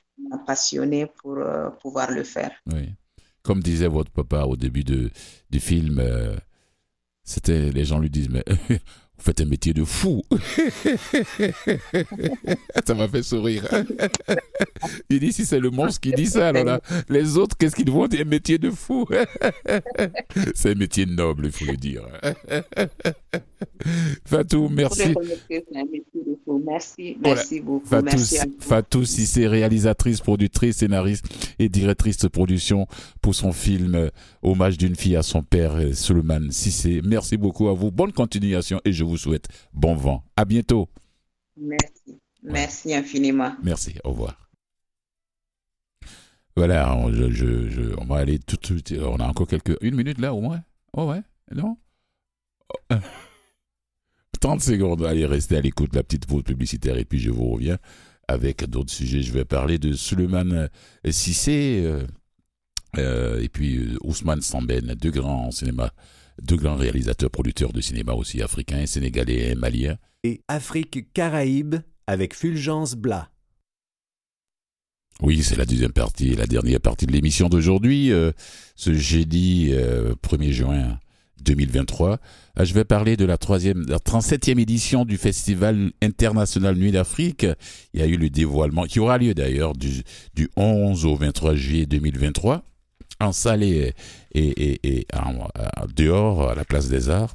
[0.46, 2.52] passionné pour euh, pouvoir le faire.
[2.72, 2.88] oui.
[3.42, 5.08] Comme disait votre papa au début de,
[5.50, 6.34] du film, euh,
[7.22, 8.44] c'était les gens lui disent mais
[9.18, 10.22] vous faites un métier de fou.
[12.86, 13.66] ça m'a fait sourire.
[15.10, 17.90] Il dit si c'est le monstre qui dit ça, alors là, les autres, qu'est-ce qu'ils
[17.90, 18.20] vont dire?
[18.22, 19.06] Un métier de fou.
[20.54, 22.02] c'est un métier noble, il faut le dire.
[24.24, 25.14] Fatou, merci.
[26.64, 27.34] Merci, Voilà.
[27.36, 27.86] merci beaucoup.
[27.86, 28.36] Fatou, Merci.
[28.60, 31.24] Fatou Cissé, réalisatrice, productrice, scénariste
[31.58, 32.86] et directrice de production
[33.20, 34.10] pour son film euh,
[34.42, 37.00] Hommage d'une fille à son père, euh, Suleiman Cissé.
[37.04, 37.90] Merci beaucoup à vous.
[37.90, 40.24] Bonne continuation et je vous souhaite bon vent.
[40.36, 40.88] À bientôt.
[41.56, 42.20] Merci.
[42.42, 43.52] Merci infiniment.
[43.62, 43.94] Merci.
[44.04, 44.36] Au revoir.
[46.56, 48.94] Voilà, on, je- je- je- on va aller tout de suite.
[48.98, 49.76] On a encore quelques.
[49.82, 50.62] Une minute là au moins?
[50.96, 51.20] Oh ouais?
[51.54, 51.76] Non?
[52.90, 52.94] Oh.
[54.38, 55.04] 30 secondes.
[55.04, 57.78] Allez, restez à l'écoute de la petite pause publicitaire et puis je vous reviens
[58.28, 59.22] avec d'autres sujets.
[59.22, 60.68] Je vais parler de Suleiman
[61.08, 62.06] Sissé euh,
[62.98, 65.92] euh, et puis euh, Ousmane Samben, deux grands cinéma,
[66.42, 69.96] deux grands réalisateurs, producteurs de cinéma aussi africains, sénégalais et maliens.
[70.24, 73.28] et Afrique Caraïbes avec Fulgence Blas.
[75.22, 78.32] Oui, c'est la deuxième partie, la dernière partie de l'émission d'aujourd'hui, euh,
[78.74, 80.98] ce jeudi euh, 1er juin
[81.42, 82.18] 2023.
[82.58, 87.46] Euh, je vais parler de la troisième, la 37e édition du Festival international Nuit d'Afrique.
[87.94, 90.02] Il y a eu le dévoilement, qui aura lieu d'ailleurs du,
[90.34, 92.62] du 11 au 23 juillet 2023,
[93.20, 93.94] en salle et,
[95.14, 95.48] en-
[95.94, 97.34] dehors, à la place des Arts.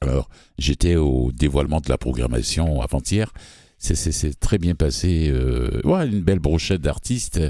[0.00, 3.32] Alors, j'étais au dévoilement de la programmation avant-hier
[3.78, 5.28] c'est très bien passé.
[5.30, 7.40] Euh, ouais, une belle brochette d'artistes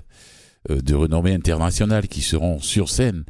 [0.71, 3.25] euh, de renommée internationale qui seront sur scène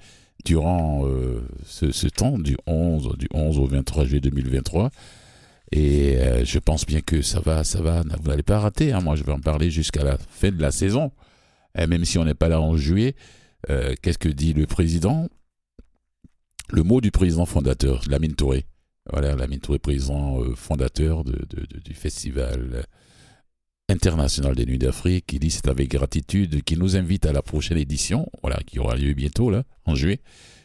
[0.45, 4.91] durant euh, ce, temps du 11, du 11 au 23 juillet 2023.
[5.73, 8.03] Et euh, je pense bien que ça va, ça va.
[8.23, 8.93] Vous n'allez pas rater.
[8.93, 9.01] hein.
[9.01, 11.11] Moi, je vais en parler jusqu'à la fin de la saison.
[11.77, 13.17] Et même si on n'est pas là en juillet,
[13.71, 15.29] euh, qu'est-ce que dit le président?
[16.71, 18.67] Le mot du président fondateur, Lamine Touré.
[19.13, 21.39] Voilà, Lamine Touré, président fondateur de,
[21.85, 22.85] du Festival
[23.89, 25.33] international des Nuits d'Afrique.
[25.33, 28.97] Il dit c'est avec gratitude qu'il nous invite à la prochaine édition, voilà, qui aura
[28.97, 30.21] lieu bientôt, là, en juillet,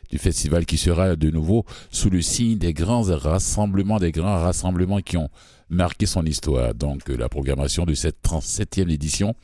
[0.09, 5.01] du festival qui sera de nouveau sous le signe des grands rassemblements, des grands rassemblements
[5.01, 5.29] qui ont
[5.69, 6.73] marqué son histoire.
[6.73, 9.35] Donc, euh, la programmation de cette 37e édition,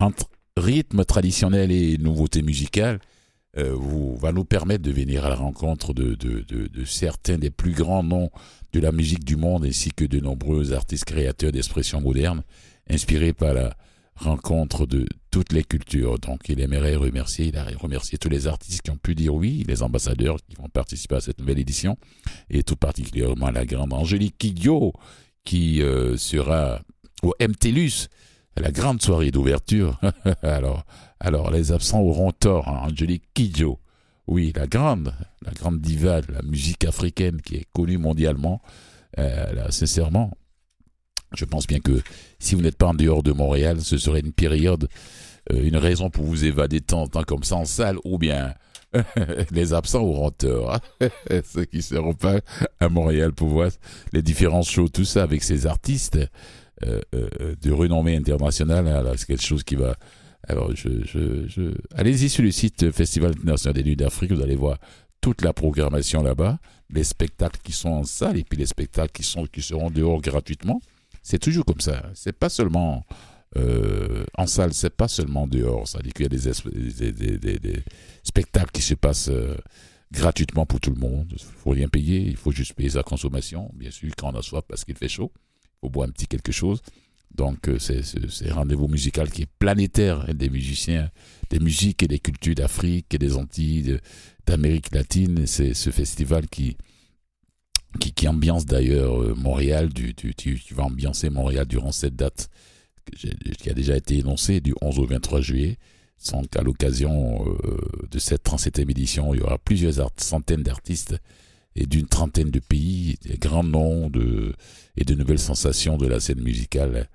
[0.00, 3.00] entre rythme traditionnel et nouveautés musicales,
[3.58, 7.72] euh, vous, va nous permettre de venir à la rencontre de, de certains des plus
[7.72, 8.30] grands noms
[8.72, 12.42] de la musique du monde ainsi que de nombreux artistes créateurs d'expression moderne
[12.88, 13.76] inspirés par la
[14.16, 16.18] rencontre de toutes les cultures.
[16.18, 20.38] Donc il aimerait remercier, il tous les artistes qui ont pu dire oui, les ambassadeurs
[20.48, 21.98] qui vont participer à cette nouvelle édition
[22.50, 24.92] et tout particulièrement la grande Angélique Kidjo
[25.44, 26.80] qui euh, sera
[27.22, 28.08] au MTLUS
[28.56, 30.00] à la grande soirée d'ouverture.
[30.42, 30.84] alors,
[31.20, 33.78] alors les absents auront tort, hein, Angélique Kidjo.
[34.26, 38.60] Oui, la grande, la grande diva de la musique africaine qui est connue mondialement.
[39.18, 40.32] Euh, sincèrement,
[41.34, 42.00] je pense bien que
[42.38, 44.88] si vous n'êtes pas en dehors de Montréal, ce serait une période,
[45.52, 48.54] euh, une raison pour vous évader en temps comme ça en salle, ou bien
[49.50, 50.74] les absents auront tort.
[51.00, 51.08] hein.
[51.44, 52.40] Ceux qui ne seront pas
[52.80, 53.70] à Montréal pour voir
[54.12, 56.18] les différents shows, tout ça avec ces artistes
[56.84, 59.96] euh, euh, de renommée internationale, alors c'est quelque chose qui va
[60.74, 61.72] je, je, je...
[61.96, 64.78] allez-y sur le site Festival international des Nuits d'Afrique, vous allez voir
[65.20, 66.58] toute la programmation là-bas,
[66.90, 70.20] les spectacles qui sont en salle et puis les spectacles qui, sont, qui seront dehors
[70.20, 70.80] gratuitement.
[71.28, 72.08] C'est toujours comme ça.
[72.14, 73.04] C'est pas seulement
[73.56, 75.84] euh, en salle, c'est pas seulement dehors.
[76.04, 77.82] Dit qu'il y a des, es- des, des- des- des
[78.22, 79.56] spectacles qui se passent euh,
[80.12, 81.32] gratuitement pour tout le monde.
[81.32, 83.70] Il faut rien payer, il faut juste payer sa consommation.
[83.74, 86.28] Bien sûr, quand on a soif parce qu'il fait chaud, il faut boire un petit
[86.28, 86.80] quelque chose.
[87.34, 91.10] Donc euh, c'est un rendez-vous musical qui est planétaire, hein, des musiciens,
[91.50, 93.98] des musiques et des cultures d'Afrique et des Antilles,
[94.46, 95.44] d'Amérique latine.
[95.46, 96.76] C'est ce festival qui,
[97.96, 102.48] qui, qui ambiance d'ailleurs euh, Montréal, tu vas ambiancer Montréal durant cette date
[103.58, 105.78] qui a déjà été énoncée du 11 au 23 juillet.
[106.18, 107.78] Sans qu'à l'occasion euh,
[108.10, 111.16] de cette 37e édition, il y aura plusieurs centaines d'artistes
[111.76, 114.10] et d'une trentaine de pays, des grands noms
[114.96, 117.08] et de nouvelles sensations de la scène musicale,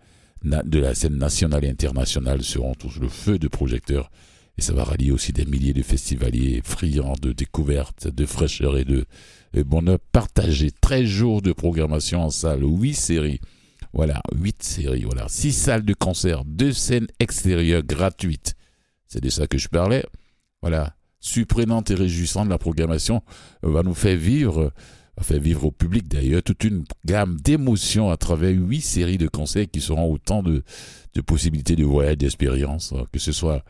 [0.43, 4.11] de la scène nationale et internationale seront tous le feu de projecteurs.
[4.57, 8.85] Et ça va rallier aussi des milliers de festivaliers friands de découvertes, de fraîcheur et
[8.85, 9.05] de,
[9.63, 10.71] bonheur partagé.
[10.71, 13.39] 13 jours de programmation en salle, 8 séries.
[13.93, 15.27] Voilà, 8 séries, voilà.
[15.27, 18.55] 6 salles de concert, 2 scènes extérieures gratuites.
[19.07, 20.05] C'est de ça que je parlais.
[20.61, 20.95] Voilà.
[21.19, 23.21] Surprenante et réjouissante, la programmation
[23.63, 24.73] euh, va nous faire vivre,
[25.17, 29.27] va faire vivre au public d'ailleurs, toute une gamme d'émotions à travers huit séries de
[29.27, 30.63] concerts qui seront autant de,
[31.13, 33.63] de possibilités de voyage, d'expérience, euh, que ce soit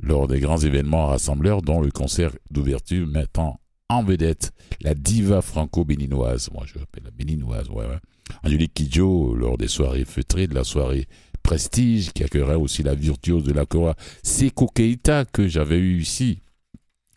[0.00, 6.50] lors des grands événements rassembleurs, dont le concert d'ouverture mettant en vedette la diva franco-béninoise,
[6.52, 8.68] moi je l'appelle la béninoise, ouais, ouais.
[8.74, 11.06] Kidjo, lors des soirées feutrées de la soirée
[11.42, 16.40] Prestige, qui accueillera aussi la virtuose de la Cora, Seko Keita, que j'avais eu ici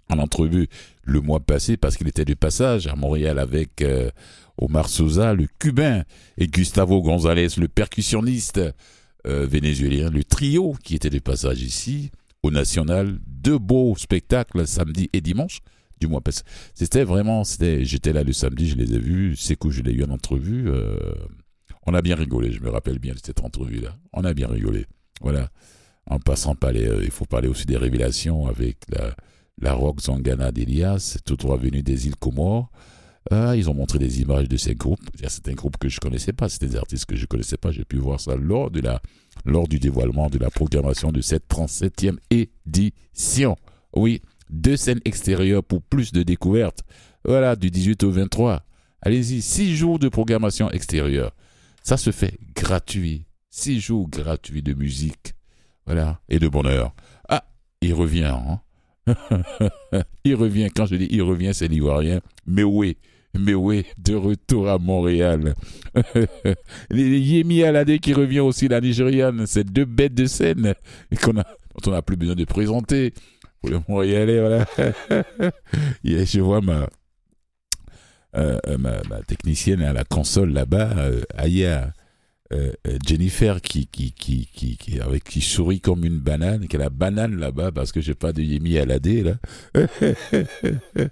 [0.07, 0.67] en entrevue
[1.01, 4.11] le mois passé parce qu'il était de passage à Montréal avec euh,
[4.59, 6.03] Omar Sosa, le cubain,
[6.37, 8.61] et Gustavo González, le percussionniste
[9.25, 12.11] euh, vénézuélien, le trio qui était de passage ici
[12.43, 13.19] au National.
[13.25, 15.59] Deux beaux spectacles samedi et dimanche
[15.99, 16.43] du mois passé.
[16.73, 19.93] C'était vraiment, c'était, j'étais là le samedi, je les ai vus, c'est que je l'ai
[19.93, 20.69] eu en entrevue.
[20.69, 20.97] euh,
[21.85, 23.97] on a bien rigolé, je me rappelle bien de cette entrevue-là.
[24.13, 24.85] On a bien rigolé.
[25.21, 25.49] Voilà.
[26.05, 29.15] En passant par les, euh, il faut parler aussi des révélations avec la,
[29.61, 32.71] la rock Zangana d'Elias, tout droit venu des îles Comores.
[33.31, 35.01] Ah, ils ont montré des images de ces groupes.
[35.23, 37.71] A certains groupes que je connaissais pas, c'était des artistes que je connaissais pas.
[37.71, 39.01] J'ai pu voir ça lors de la,
[39.45, 43.55] lors du dévoilement de la programmation de cette 37e édition.
[43.95, 46.83] Oui, deux scènes extérieures pour plus de découvertes.
[47.25, 48.63] Voilà, du 18 au 23.
[49.01, 51.31] Allez-y, six jours de programmation extérieure.
[51.83, 53.25] Ça se fait gratuit.
[53.49, 55.33] Six jours gratuits de musique.
[55.85, 56.93] Voilà, et de bonheur.
[57.27, 57.45] Ah,
[57.81, 58.61] il revient, hein.
[60.23, 62.21] il revient, quand je dis il revient, c'est l'ivoirien.
[62.45, 62.97] Mais oui,
[63.37, 65.53] mais oui, de retour à Montréal.
[66.91, 69.45] Yemi Alade qui revient aussi, la Nigériane.
[69.45, 70.73] C'est deux bêtes de scène
[71.11, 71.43] dont
[71.87, 73.13] on n'a plus besoin de présenter.
[73.61, 74.65] Pour voilà.
[76.03, 76.87] Je vois ma,
[78.35, 81.21] euh, ma, ma technicienne à la console là-bas, euh,
[82.51, 86.79] euh, euh, Jennifer, qui, qui, qui, qui, avec, qui sourit comme une banane, qui a
[86.79, 89.35] la banane là-bas parce que j'ai pas de Yemi Alade là.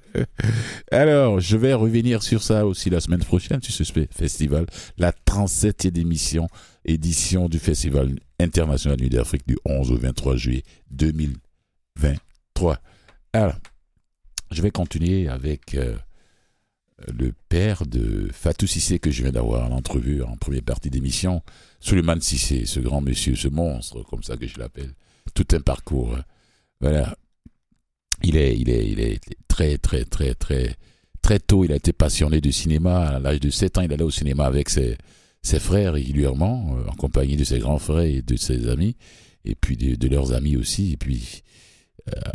[0.91, 4.65] Alors, je vais revenir sur ça aussi la semaine prochaine sur ce festival,
[4.97, 6.47] la 37e émission,
[6.86, 12.80] édition du Festival international Nuit d'Afrique du 11 au 23 juillet 2023.
[13.34, 13.56] Alors,
[14.50, 15.95] je vais continuer avec euh,
[17.07, 21.43] le père de Fatou Sissé que je viens d'avoir en entrevue en première partie d'émission,
[21.79, 24.93] Suleiman Sissé, ce grand monsieur, ce monstre, comme ça que je l'appelle,
[25.33, 26.15] tout un parcours.
[26.15, 26.23] hein.
[26.81, 27.15] Voilà.
[28.23, 30.75] Il est, il est, il est très, très, très, très,
[31.21, 33.07] très tôt, il a été passionné de cinéma.
[33.07, 34.97] À l'âge de 7 ans, il allait au cinéma avec ses,
[35.43, 38.95] ses frères régulièrement, euh, en compagnie de ses grands frères et de ses amis,
[39.45, 40.93] et puis de, de leurs amis aussi.
[40.93, 41.43] Et puis,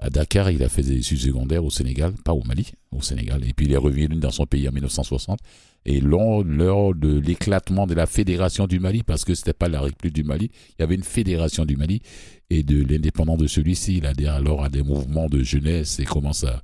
[0.00, 3.42] à Dakar, il a fait des études secondaires au Sénégal, pas au Mali, au Sénégal.
[3.46, 5.38] Et puis il est revenu dans son pays en 1960.
[5.84, 9.80] Et lors, lors de l'éclatement de la fédération du Mali, parce que c'était pas la
[9.80, 12.02] République du Mali, il y avait une fédération du Mali,
[12.50, 16.44] et de l'indépendance de celui-ci, il adhère alors à des mouvements de jeunesse et commence
[16.44, 16.60] à,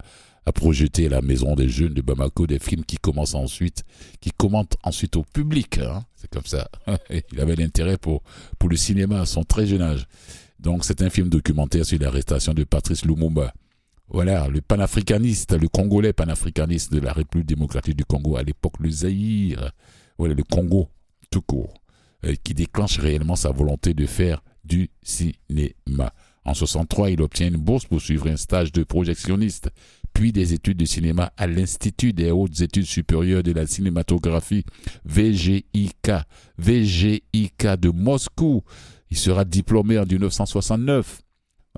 [0.47, 3.85] à projeter la maison des jeunes de Bamako, des films qui commencent ensuite,
[4.21, 5.79] qui commentent ensuite au public.
[5.79, 6.05] hein.
[6.15, 6.69] C'est comme ça.
[7.33, 8.23] il avait l'intérêt pour,
[8.59, 10.07] pour le cinéma à son très jeune âge.
[10.59, 13.53] Donc c'est un film documentaire sur l'arrestation de Patrice Lumumba.
[14.09, 18.91] Voilà, le panafricaniste, le Congolais panafricaniste de la République démocratique du Congo à l'époque, le
[18.91, 19.73] Zaïre,
[20.17, 20.89] voilà, le Congo
[21.31, 21.75] tout court,
[22.25, 26.13] euh, qui déclenche réellement sa volonté de faire du cinéma.
[26.45, 29.71] En 63, il obtient une bourse pour suivre un stage de projectionniste,
[30.15, 34.65] puis des études de cinéma à l'Institut des hautes études supérieures de la cinématographie,
[35.05, 36.11] VGIK,
[36.57, 38.63] VGIK de Moscou.
[39.11, 41.23] Il sera diplômé en 1969.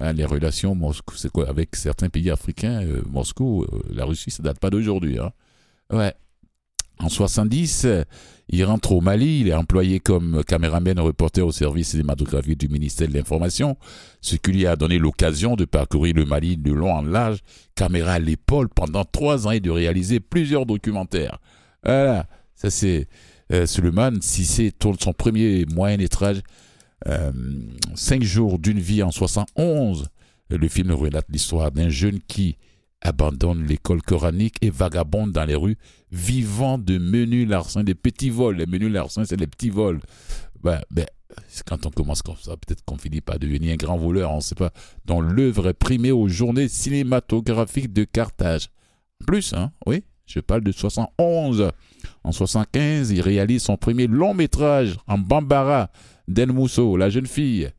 [0.00, 4.30] Hein, les relations Moscou, c'est quoi avec certains pays africains, euh, Moscou, euh, la Russie,
[4.30, 5.18] ça date pas d'aujourd'hui.
[5.18, 5.32] Hein.
[5.92, 6.14] Ouais.
[6.98, 8.04] En 70, euh,
[8.48, 13.08] il rentre au Mali, il est employé comme caméraman reporter au service cinématographique du ministère
[13.08, 13.76] de l'Information,
[14.20, 17.38] ce qui lui a donné l'occasion de parcourir le Mali de long en large,
[17.74, 21.38] caméra à l'épaule pendant trois ans et de réaliser plusieurs documentaires.
[21.84, 23.08] Voilà, ça c'est
[23.52, 24.18] euh, Suleiman
[24.78, 26.40] tourne son premier moyen métrage
[27.94, 30.08] Cinq jours d'une vie en 71.
[30.50, 32.56] Le film relate l'histoire d'un jeune qui
[33.00, 35.76] abandonne l'école coranique et vagabonde dans les rues,
[36.12, 38.56] vivant de menus larcins, des petits vols.
[38.56, 40.00] Les menus larcins, c'est les petits vols.
[40.62, 41.06] Ben, ben,
[41.66, 44.40] quand on commence comme ça, peut-être qu'on finit par devenir un grand voleur, on ne
[44.40, 44.72] sait pas.
[45.06, 48.68] Dont l'œuvre est primée aux journées cinématographiques de Carthage.
[49.26, 51.70] Plus, hein, oui, je parle de 71.
[52.24, 55.90] En 75, il réalise son premier long métrage en Bambara
[56.28, 57.70] d'El Mousso, la jeune fille.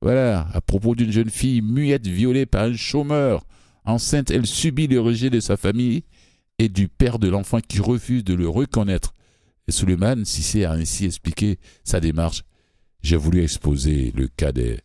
[0.00, 3.46] Voilà, à propos d'une jeune fille muette violée par un chômeur.
[3.84, 6.04] Enceinte, elle subit le rejet de sa famille
[6.58, 9.14] et du père de l'enfant qui refuse de le reconnaître.
[9.66, 12.42] Et Suleiman Sissé a ainsi expliqué sa démarche.
[13.02, 14.78] J'ai voulu exposer le cas des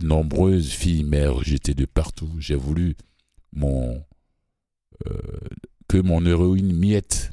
[0.00, 2.30] nombreuses filles mères rejetées de partout.
[2.38, 2.96] J'ai voulu
[3.52, 4.02] mon,
[5.06, 5.12] euh,
[5.88, 7.30] que mon héroïne miette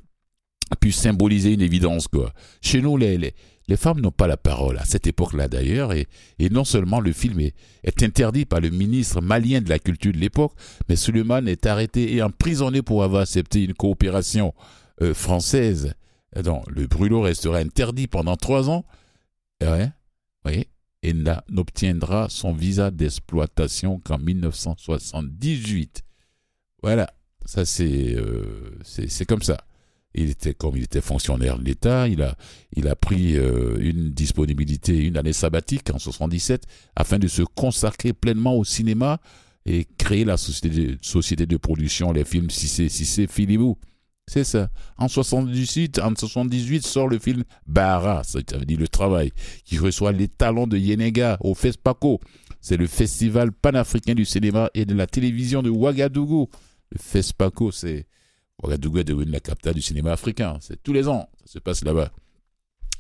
[0.80, 2.08] puisse symboliser une évidence.
[2.62, 3.34] Chez nous, les,
[3.72, 6.10] les femmes n'ont pas la parole à cette époque-là d'ailleurs, et,
[6.52, 10.52] non seulement le film est, interdit par le ministre malien de la culture de l'époque,
[10.90, 14.54] mais Suleiman est arrêté et emprisonné pour avoir accepté une coopération
[15.02, 15.94] euh, française.
[16.44, 18.84] Donc, le brûlot restera interdit pendant trois ans,
[19.62, 19.90] ouais,
[20.44, 20.68] oui,
[21.02, 26.04] et n'obtiendra son visa d'exploitation qu'en 1978.
[26.84, 27.10] Voilà,
[27.46, 29.64] ça euh, c'est comme ça.
[30.14, 32.36] Il était comme il était fonctionnaire de l'État, il a
[32.76, 36.64] il a pris euh, une disponibilité, une année sabbatique en 77
[36.96, 39.20] afin de se consacrer pleinement au cinéma
[39.66, 43.78] et créer la société de, société de production les films Cissé Cissé Philibou.
[44.28, 44.70] C'est ça.
[44.98, 49.32] En 78, en 78 sort le film Bara, ça veut dire le travail,
[49.66, 52.22] qui reçoit les talents de Yenega au FESPACO.
[52.62, 56.48] C'est le festival panafricain du cinéma et de la télévision de Ouagadougou.
[56.92, 58.06] Le FESPACO, c'est
[58.62, 60.58] Ouagadougou est devenu la capitale du cinéma africain.
[60.62, 62.12] C'est tous les ans, ça se passe là-bas.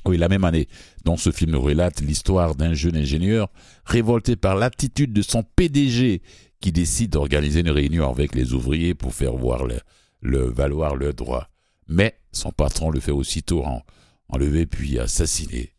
[0.05, 0.67] Oui, la même année,
[1.05, 3.49] dont ce film relate l'histoire d'un jeune ingénieur
[3.85, 6.21] révolté par l'attitude de son PDG
[6.59, 11.49] qui décide d'organiser une réunion avec les ouvriers pour faire voir le, valoir leurs droits.
[11.87, 13.83] Mais son patron le fait aussitôt en,
[14.29, 15.73] enlever puis assassiner.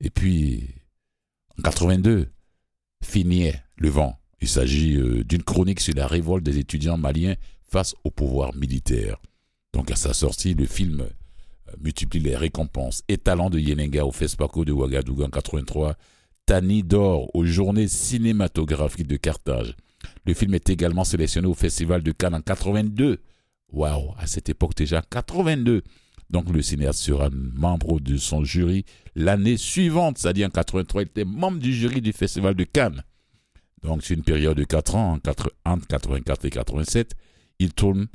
[0.00, 0.64] Et puis,
[1.58, 2.28] en 82,
[3.02, 4.18] Finier, le vent.
[4.40, 7.34] Il s'agit euh, d'une chronique sur la révolte des étudiants maliens
[7.70, 9.20] face au pouvoir militaire.
[9.72, 13.02] Donc à sa sortie, le film euh, multiplie les récompenses.
[13.08, 15.94] Étalon de Yenenga au FESPACO de Ouagadougou en 83,
[16.46, 19.76] Tani d'or aux journées cinématographiques de Carthage.
[20.24, 23.20] Le film est également sélectionné au Festival de Cannes en 82.
[23.70, 25.82] Waouh, à cette époque déjà, 82.
[26.30, 31.24] Donc le cinéaste sera membre de son jury l'année suivante, c'est-à-dire en 83, il était
[31.24, 33.02] membre du jury du Festival de Cannes.
[33.82, 35.52] Donc c'est une période de 4 ans, entre
[35.88, 37.14] 84 et 87,
[37.58, 38.08] il tourne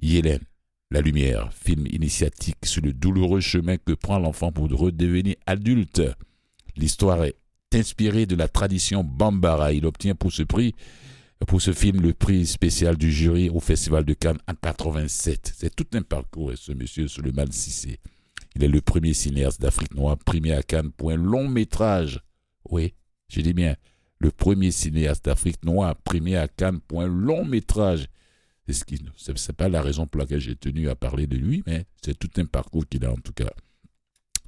[0.00, 0.44] Yélène,
[0.90, 6.02] La Lumière, film initiatique sur le douloureux chemin que prend l'enfant pour redevenir adulte.
[6.76, 7.36] L'histoire est
[7.74, 9.72] inspirée de la tradition Bambara.
[9.72, 10.74] Il obtient pour ce prix,
[11.46, 15.52] pour ce film, le prix spécial du jury au Festival de Cannes en 87.
[15.56, 17.98] C'est tout un parcours, et ce monsieur Suleiman Sissé.
[18.54, 22.20] Il est le premier cinéaste d'Afrique noire primé à Cannes pour un long métrage.
[22.70, 22.94] Oui,
[23.28, 23.76] je dis bien,
[24.18, 28.08] le premier cinéaste d'Afrique noire primé à Cannes pour un long métrage.
[28.68, 32.18] Ce n'est pas la raison pour laquelle j'ai tenu à parler de lui, mais c'est
[32.18, 33.50] tout un parcours qu'il a en tout cas.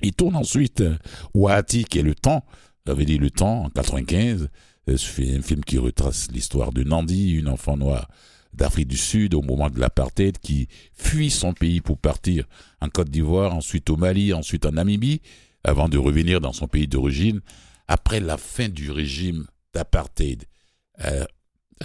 [0.02, 0.96] Il tourne ensuite euh,
[1.34, 2.44] Wahati, qui est le temps,
[2.86, 4.48] j'avais dit le temps, en 95.
[4.96, 8.08] C'est un film qui retrace l'histoire de Nandi, une enfant noire
[8.52, 12.44] d'Afrique du Sud au moment de l'apartheid qui fuit son pays pour partir
[12.80, 15.22] en Côte d'Ivoire, ensuite au Mali, ensuite en Namibie,
[15.64, 17.40] avant de revenir dans son pays d'origine
[17.88, 20.44] après la fin du régime d'apartheid.
[21.04, 21.24] Euh,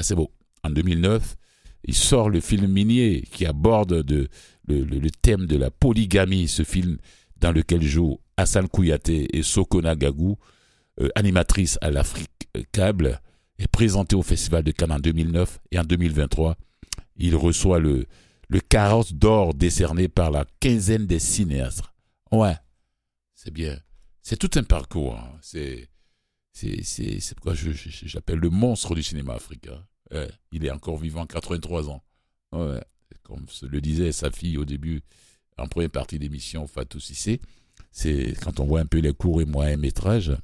[0.01, 0.31] c'est beau.
[0.63, 1.37] En 2009,
[1.83, 4.27] il sort le film Minier qui aborde de,
[4.67, 6.97] le, thème de la polygamie, ce film
[7.37, 10.37] dans lequel jouent Hassan Kouyaté et Sokona Gagou,
[11.01, 13.21] euh, animatrice à l'Afrique Câble,
[13.57, 16.55] est présenté au Festival de Cannes en 2009 et en 2023,
[17.17, 18.05] il reçoit le,
[18.69, 21.83] carrosse d'or décerné par la quinzaine des cinéastes.
[22.31, 22.55] Ouais,
[23.35, 23.77] c'est bien.
[24.21, 25.17] C'est tout un parcours.
[25.17, 25.37] Hein.
[25.41, 25.89] C'est,
[27.35, 29.85] pourquoi j'appelle le monstre du cinéma africain.
[30.51, 32.03] Il est encore vivant, 83 ans.
[33.23, 35.01] Comme le disait sa fille au début,
[35.57, 37.41] en première partie d'émission, Fatou Sissé,
[37.91, 40.35] c'est quand on voit un peu les courts et moyens métrages,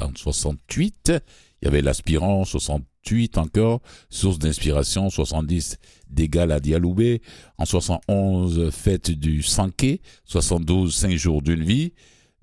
[0.00, 1.12] en 68,
[1.62, 5.78] il y avait l'aspirant, 68 encore, source d'inspiration, 70
[6.08, 7.22] d'égal à Dialoubé,
[7.56, 11.92] en 71 fête du Sanké, 72 cinq jours d'une vie,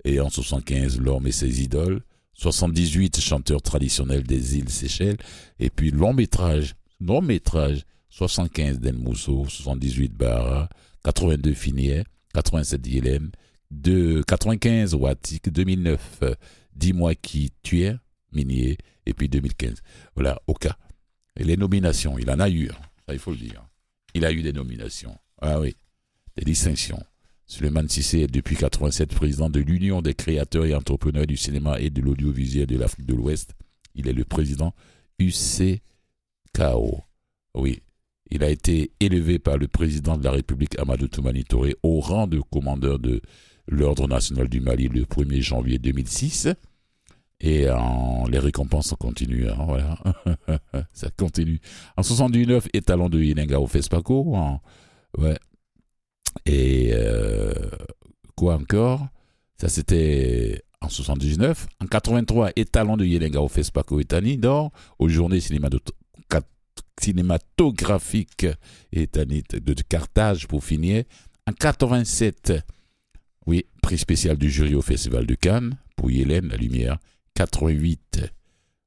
[0.04, 2.02] et en 75 l'homme et ses idoles,
[2.38, 5.16] 78 chanteurs traditionnels des îles Seychelles,
[5.58, 10.68] et puis long métrage, long métrage, 75 Den Mousso, 78 Bara,
[11.02, 13.30] 82 Finier, 87 Yélène,
[14.26, 16.22] 95 Watik, 2009
[16.74, 17.84] Dis-moi qui tu
[18.30, 19.82] Minier, et puis 2015.
[20.14, 20.78] Voilà, Oka.
[21.36, 22.76] Et les nominations, il en a eu, hein.
[23.06, 23.66] ça il faut le dire.
[24.14, 25.16] Il a eu des nominations.
[25.40, 25.74] Ah oui,
[26.36, 27.02] des distinctions.
[27.48, 31.88] Suleiman Sissé est depuis 87 président de l'Union des créateurs et entrepreneurs du cinéma et
[31.88, 33.54] de l'audiovisuel de l'Afrique de l'Ouest.
[33.94, 34.74] Il est le président
[35.18, 35.80] UCKO.
[37.54, 37.80] Oui,
[38.30, 42.26] il a été élevé par le président de la République Amadou Toumani Touré au rang
[42.26, 43.22] de commandeur de
[43.66, 46.48] l'Ordre national du Mali le 1er janvier 2006.
[47.40, 49.48] Et en, les récompenses continuent.
[49.48, 49.96] Hein.
[50.92, 51.60] Ça continue.
[51.96, 54.36] En 79, étalon de Yenenga au FESPACO.
[55.16, 55.38] Ouais.
[56.46, 57.52] Et euh,
[58.36, 59.06] quoi encore?
[59.60, 61.66] Ça, c'était en 79.
[61.80, 65.40] En 83, étalon de Yenenga au FESPACO Etani d'or aux journées
[67.00, 68.46] cinématographiques
[68.92, 71.04] de Carthage pour finir.
[71.48, 72.52] En 87,
[73.46, 76.98] oui, prix spécial du jury au Festival de Cannes pour Hélène La Lumière.
[77.34, 78.30] 88.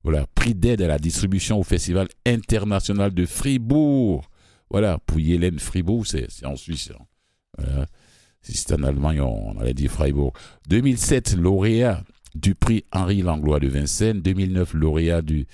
[0.03, 4.29] Voilà, prix d'aide à la distribution au Festival international de Fribourg.
[4.69, 6.91] Voilà, pour Hélène Fribourg, c'est en Suisse.
[6.97, 7.03] hein.
[8.41, 10.33] Si c'était en Allemagne, on allait dire Freiburg.
[10.67, 14.21] 2007, lauréat du prix Henri Langlois de Vincennes.
[14.21, 15.45] 2009, lauréat du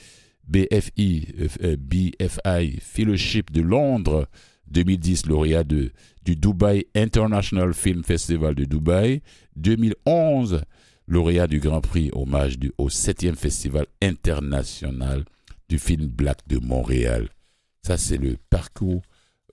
[0.48, 1.28] BFI,
[1.64, 4.28] euh, BFI Fellowship de Londres.
[4.68, 5.92] 2010, lauréat du
[6.24, 9.22] Dubai International Film Festival de Dubaï.
[9.58, 10.62] 2011,
[11.08, 15.26] lauréat du Grand Prix hommage du, au 7e Festival international
[15.68, 17.28] du film Black de Montréal.
[17.82, 19.02] Ça, c'est le parcours,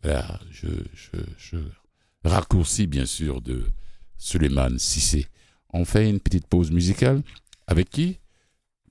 [0.04, 1.58] je, je, je
[2.24, 3.64] raccourcis bien sûr de
[4.16, 5.26] Suleiman Sissé.
[5.72, 7.22] On fait une petite pause musicale
[7.66, 8.18] avec qui?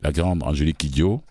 [0.01, 1.21] La grande Angélique Kidjo,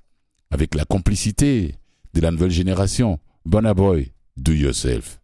[0.51, 1.75] avec la complicité
[2.15, 3.19] de la nouvelle génération.
[3.45, 5.22] Bonaboy, do yourself.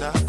[0.00, 0.23] Now.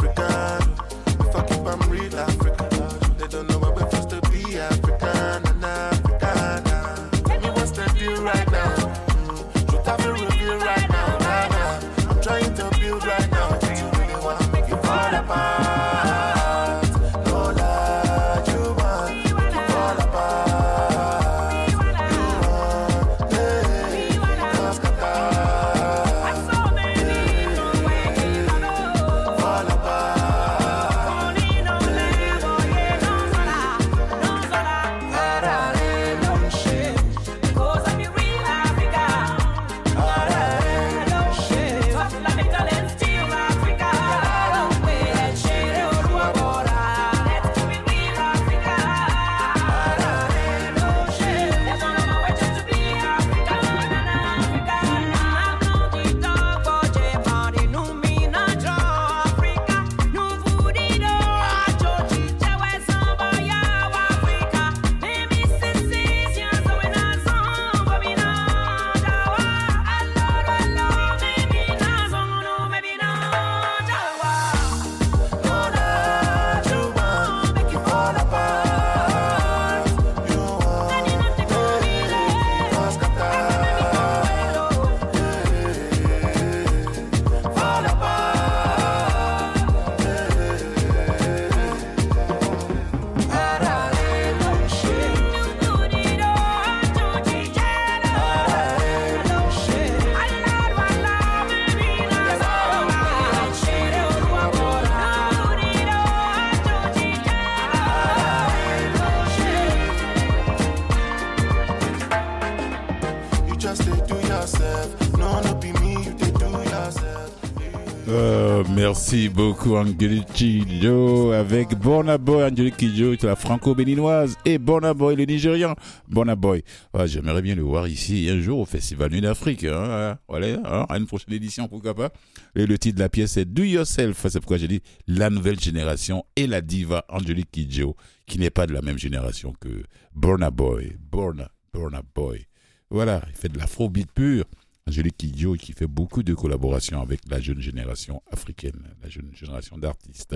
[118.87, 125.25] Merci beaucoup Angelique Kidjo avec Burna Boy, Angelique Kidjo la franco-béninoise et Burna Boy le
[125.25, 125.73] Nigérian.
[126.07, 126.63] Burna Boy,
[126.93, 129.63] Ouais, j'aimerais bien le voir ici un jour au Festival Nuit d'Afrique.
[129.63, 132.11] Hein, voilà, hein, à une prochaine édition pourquoi pas.
[132.55, 134.27] Et le titre de la pièce est Do Yourself.
[134.29, 137.95] C'est pourquoi j'ai dit la nouvelle génération et la diva Angelique Kidjo
[138.27, 139.83] qui n'est pas de la même génération que
[140.13, 140.95] Burna Boy.
[141.11, 142.45] Burna, Burna Boy.
[142.91, 144.45] Voilà, il fait de l'afrobeat pur.
[144.87, 149.77] Angélique Kidjo qui fait beaucoup de collaborations avec la jeune génération africaine, la jeune génération
[149.77, 150.35] d'artistes.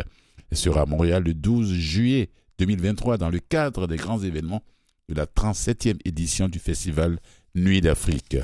[0.51, 4.63] Sera à Montréal le 12 juillet 2023 dans le cadre des grands événements
[5.07, 7.19] de la 37e édition du festival
[7.53, 8.37] Nuit d'Afrique.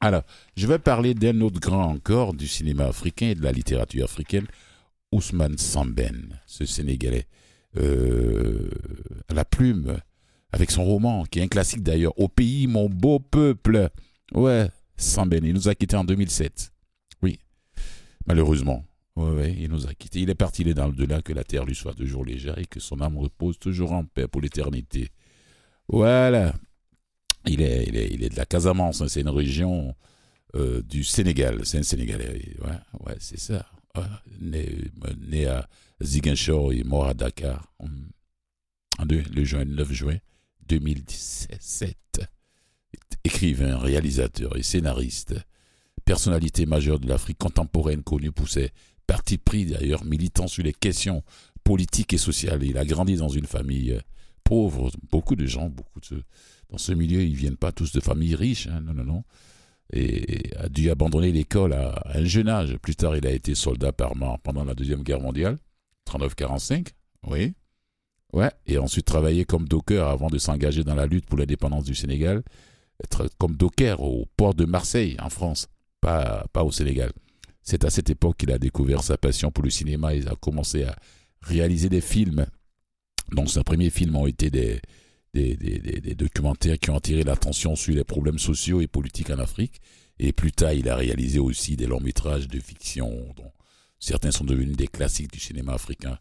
[0.00, 0.22] Alors,
[0.56, 4.46] je vais parler d'un autre grand encore du cinéma africain et de la littérature africaine,
[5.12, 7.26] Ousmane Samben, ce Sénégalais,
[7.76, 8.70] euh,
[9.28, 9.98] à la plume,
[10.52, 13.90] avec son roman, qui est un classique d'ailleurs, Au pays, mon beau peuple.
[14.32, 14.70] Ouais,
[15.00, 16.72] Samben, il nous a quittés en 2007.
[17.22, 17.38] Oui,
[18.26, 18.84] malheureusement.
[19.16, 20.20] Ouais, il nous a quittés.
[20.20, 22.58] Il est parti, il est dans le delà, que la terre lui soit toujours légère
[22.58, 25.08] et que son âme repose toujours en paix pour l'éternité.
[25.88, 26.54] Voilà.
[27.46, 29.94] Il est, il est, il est de la Casamance, hein, c'est une région
[30.54, 31.64] euh, du Sénégal.
[31.64, 32.54] C'est un Sénégalais.
[32.62, 33.66] Ouais, ouais c'est ça.
[33.96, 34.04] Ouais,
[34.40, 35.68] né, à
[36.02, 37.88] Ziguinchor et mort à Dakar en
[39.08, 40.18] le juin, 9 juin
[40.68, 41.96] 2017.
[43.24, 45.34] Écrivain, réalisateur et scénariste,
[46.04, 48.70] personnalité majeure de l'Afrique contemporaine connue pour ses
[49.06, 51.22] partis pris d'ailleurs militant sur les questions
[51.64, 52.62] politiques et sociales.
[52.62, 53.98] Il a grandi dans une famille
[54.44, 54.90] pauvre.
[55.10, 56.22] Beaucoup de gens, beaucoup de
[56.70, 58.68] dans ce milieu, ils viennent pas tous de familles riches.
[58.68, 59.24] hein, non, non, non.
[59.92, 62.76] Et a dû abandonner l'école à un jeune âge.
[62.78, 64.12] Plus tard, il a été soldat par
[64.42, 65.58] pendant la Deuxième Guerre mondiale,
[66.08, 66.88] 39-45.
[67.26, 67.54] Oui.
[68.32, 68.50] Ouais.
[68.66, 72.44] Et ensuite travaillé comme docker avant de s'engager dans la lutte pour l'indépendance du Sénégal.
[73.02, 75.68] Être comme docker au port de Marseille, en France,
[76.00, 77.12] pas, pas au Sénégal.
[77.62, 80.84] C'est à cette époque qu'il a découvert sa passion pour le cinéma et a commencé
[80.84, 80.96] à
[81.42, 82.46] réaliser des films.
[83.32, 84.80] Donc, ses premiers films ont été des,
[85.34, 89.30] des, des, des- des documentaires qui ont attiré l'attention sur les problèmes sociaux et politiques
[89.30, 89.80] en Afrique.
[90.18, 93.52] Et plus tard, il a réalisé aussi des longs métrages de fiction, dont
[93.98, 96.18] certains sont devenus des classiques du cinéma africain.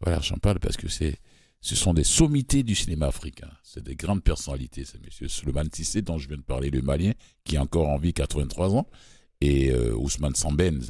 [0.00, 1.16] Voilà, j'en parle parce que c'est,
[1.60, 3.50] ce sont des sommités du cinéma africain.
[3.62, 4.84] C'est des grandes personnalités.
[4.84, 5.28] C'est M.
[5.28, 7.12] Suleiman Tissé, dont je viens de parler, le Malien,
[7.44, 8.86] qui est encore en vie, 83 ans,
[9.40, 10.80] et euh, Ousmane Samben,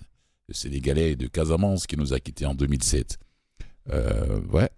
[0.48, 3.18] le Sénégalais de Casamance, qui nous a quittés en 2007.
[3.90, 4.70] Euh, ouais.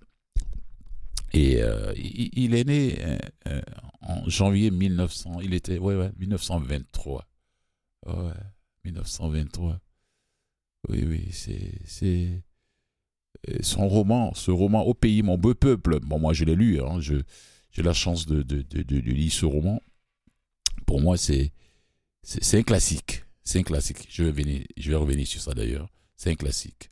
[1.32, 2.98] Et euh, il, est né
[4.00, 5.40] en janvier 1900.
[5.42, 7.26] Il était, ouais, ouais, 1923.
[8.06, 8.12] Ouais,
[8.84, 9.80] 1923.
[10.88, 12.42] Oui, oui, c'est,
[13.62, 16.00] son roman, ce roman Au pays, mon beau peuple.
[16.00, 16.80] Bon, moi, je l'ai lu.
[16.80, 17.16] Hein, je,
[17.72, 19.80] j'ai la chance de, de, de, lire ce roman.
[20.86, 21.52] Pour moi, c'est,
[22.22, 23.24] c'est, un classique.
[23.44, 24.06] C'est un classique.
[24.10, 25.88] Je vais, je vais revenir sur ça d'ailleurs.
[26.16, 26.90] C'est un classique.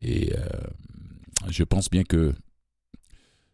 [0.00, 0.46] Et euh,
[1.48, 2.34] je pense bien que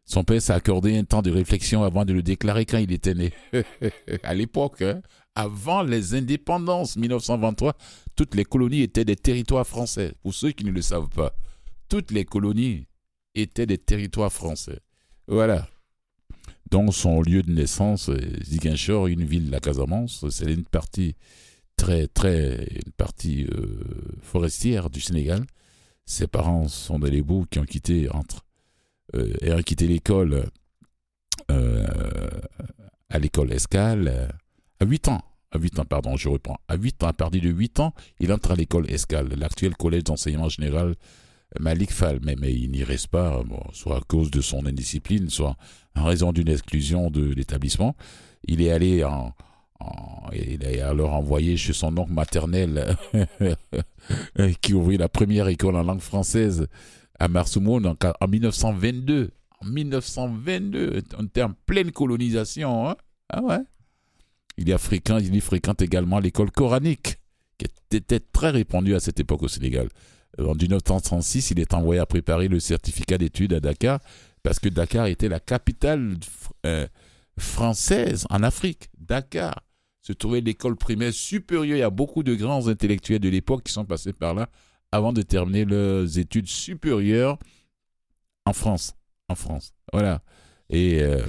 [0.04, 3.14] son père s'est accordé un temps de réflexion avant de le déclarer quand il était
[3.14, 3.32] né.
[4.22, 5.02] à l'époque, hein,
[5.34, 7.76] avant les indépendances 1923,
[8.16, 10.14] toutes les colonies étaient des territoires français.
[10.22, 11.36] Pour ceux qui ne le savent pas,
[11.88, 12.86] toutes les colonies
[13.34, 14.80] étaient des territoires français.
[15.26, 15.68] Voilà.
[16.70, 18.10] Donc son lieu de naissance,
[18.42, 21.16] Ziguinchor, une ville de la Casamance, c'est une partie
[21.76, 23.84] très très une partie euh,
[24.20, 25.44] forestière du Sénégal.
[26.04, 28.44] Ses parents sont des Lébous qui ont quitté entre
[29.14, 30.46] euh, et quitté l'école
[31.50, 31.86] euh,
[33.08, 34.28] à l'école Escale
[34.80, 35.22] à 8 ans.
[35.50, 36.58] À 8 ans, pardon, je reprends.
[36.68, 40.04] À 8 ans, à partir de 8 ans, il entre à l'école Escale, l'actuel collège
[40.04, 40.94] d'enseignement général
[41.60, 42.20] Malik Fall.
[42.22, 45.56] Mais, mais il n'y reste pas, bon, soit à cause de son indiscipline, soit
[45.94, 47.96] en raison d'une exclusion de l'établissement.
[48.44, 49.34] Il est allé en,
[50.32, 52.96] il est alors envoyé chez son oncle maternel
[54.60, 56.66] qui ouvrit la première école en langue française
[57.18, 59.30] à Marsoumoun en, en 1922.
[59.60, 62.88] En 1922, on était pleine colonisation.
[62.88, 62.96] hein.
[63.28, 63.58] Ah ouais.
[64.56, 64.78] Il, y a
[65.20, 67.16] il y fréquente également l'école coranique,
[67.58, 69.88] qui était très répandue à cette époque au Sénégal.
[70.38, 74.00] En 1936, il est envoyé à préparer le certificat d'études à Dakar,
[74.42, 76.16] parce que Dakar était la capitale
[76.64, 76.86] euh,
[77.38, 78.88] française en Afrique.
[78.98, 79.62] Dakar
[80.00, 81.76] se trouvait l'école primaire supérieure.
[81.76, 84.48] Il y a beaucoup de grands intellectuels de l'époque qui sont passés par là
[84.92, 87.38] avant de terminer leurs études supérieures
[88.46, 88.94] en France.
[89.28, 89.74] En France.
[89.92, 90.22] Voilà.
[90.70, 91.22] Et euh,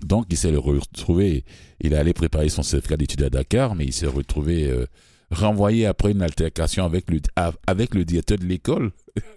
[0.00, 1.44] donc, il s'est retrouvé,
[1.80, 4.86] il est allé préparer son certificat d'études à Dakar, mais il s'est retrouvé euh,
[5.34, 8.92] renvoyé après une altercation avec le, directeur de l'école,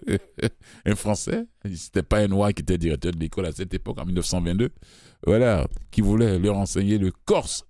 [0.86, 1.46] un Français?
[1.74, 4.70] C'était pas un Noir qui était directeur de l'école à cette époque, en 1922.
[5.26, 7.64] Voilà, qui voulait leur enseigner le corse.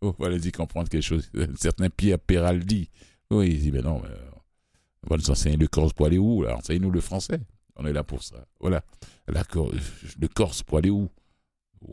[0.00, 1.30] Oh, allez-y comprendre quelque chose.
[1.36, 2.90] Un certain Pierre Peraldi.
[3.30, 4.10] Oui, il dit, mais non, mais,
[5.04, 7.40] on va nous enseigner le corse pour aller où Enseignez-nous le français.
[7.76, 8.44] On est là pour ça.
[8.60, 8.84] Voilà.
[9.26, 9.42] La,
[10.20, 11.08] le corse pour aller où?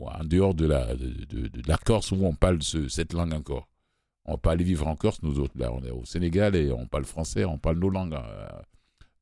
[0.00, 3.68] En dehors de la Corse où on parle ce, cette langue encore.
[4.26, 5.54] On pas aller vivre en Corse, nous autres.
[5.56, 8.48] Là, on est au Sénégal et on parle français, on parle nos langues euh,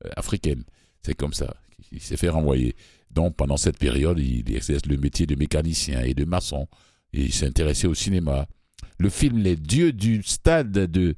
[0.06, 0.64] euh, africaines.
[1.02, 1.54] C'est comme ça.
[1.92, 2.74] Il s'est fait renvoyer.
[3.10, 6.66] Donc, pendant cette période, il exerce le métier de mécanicien et de maçon.
[7.12, 8.46] Et il s'est intéressé au cinéma.
[8.98, 11.14] le film Les Dieux du stade de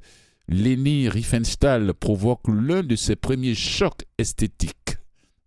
[0.49, 4.97] Leni Riefenstahl provoque l'un de ses premiers chocs esthétiques.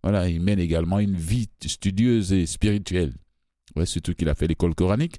[0.03, 3.13] Voilà, il mène également une vie studieuse et spirituelle.
[3.85, 5.17] Surtout qu'il a fait l'école coranique.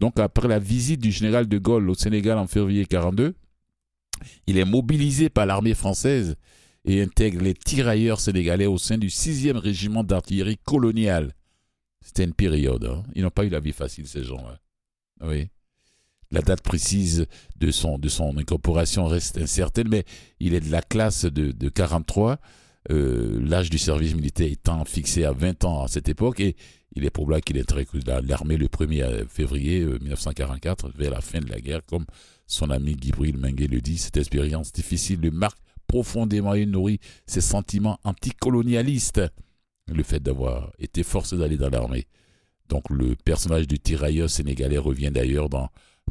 [0.00, 3.34] Donc, après la visite du général de Gaulle au Sénégal en février 42,
[4.46, 6.36] il est mobilisé par l'armée française
[6.84, 11.34] et intègre les tirailleurs sénégalais au sein du 6e régiment d'artillerie coloniale.
[12.00, 12.84] C'était une période.
[12.84, 13.02] hein.
[13.14, 14.58] Ils n'ont pas eu la vie facile, ces gens-là.
[15.20, 15.48] Oui.
[16.30, 17.26] La date précise
[17.56, 20.04] de son, de son incorporation reste incertaine, mais
[20.40, 22.38] il est de la classe de, de 43,
[22.90, 26.56] euh, l'âge du service militaire étant fixé à 20 ans à cette époque, et
[26.94, 31.20] il est probable qu'il ait recruté dans l'armée le 1er février euh, 1944, vers la
[31.20, 32.06] fin de la guerre, comme
[32.46, 33.98] son ami Guibril Mengue le dit.
[33.98, 39.22] Cette expérience difficile le marque profondément et nourrit ses sentiments anticolonialistes.
[39.86, 42.06] Le fait d'avoir été forcé d'aller dans l'armée.
[42.68, 45.68] Donc le personnage du tirailleur sénégalais revient d'ailleurs dans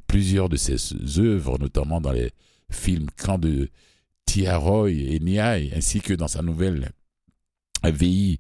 [0.08, 0.78] plusieurs de ses
[1.20, 2.32] œuvres, notamment dans les
[2.72, 3.70] films Camp de
[4.28, 6.92] Tiaroy et Niaï, ainsi que dans sa nouvelle
[7.84, 8.40] VI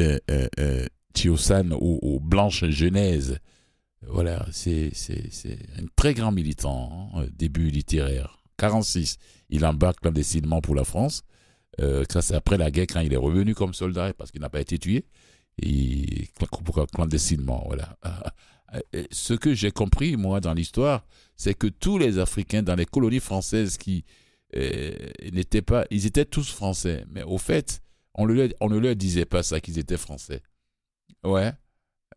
[0.00, 3.38] euh, euh, euh, Tiosan ou, Blanche Genèse.
[4.06, 4.92] Voilà, c'est
[5.78, 8.38] un très grand militant, hein, début littéraire.
[8.56, 9.16] 46,
[9.50, 11.22] il embarque clandestinement pour la France.
[11.80, 14.48] Euh, ça, c'est après la guerre, quand il est revenu comme soldat, parce qu'il n'a
[14.48, 15.04] pas été tué.
[15.60, 17.98] Et cl- clandestinement, voilà.
[18.94, 21.06] Euh, Ce que j'ai compris, moi, dans l'histoire,
[21.36, 24.12] c'est que tous les Africains dans les colonies françaises qui euh,
[24.54, 25.86] n'étaient pas...
[25.90, 27.04] Ils étaient tous français.
[27.10, 27.82] Mais au fait,
[28.14, 30.42] on, ne leur disait pas ça, qu'ils étaient français.
[31.24, 31.52] Ouais.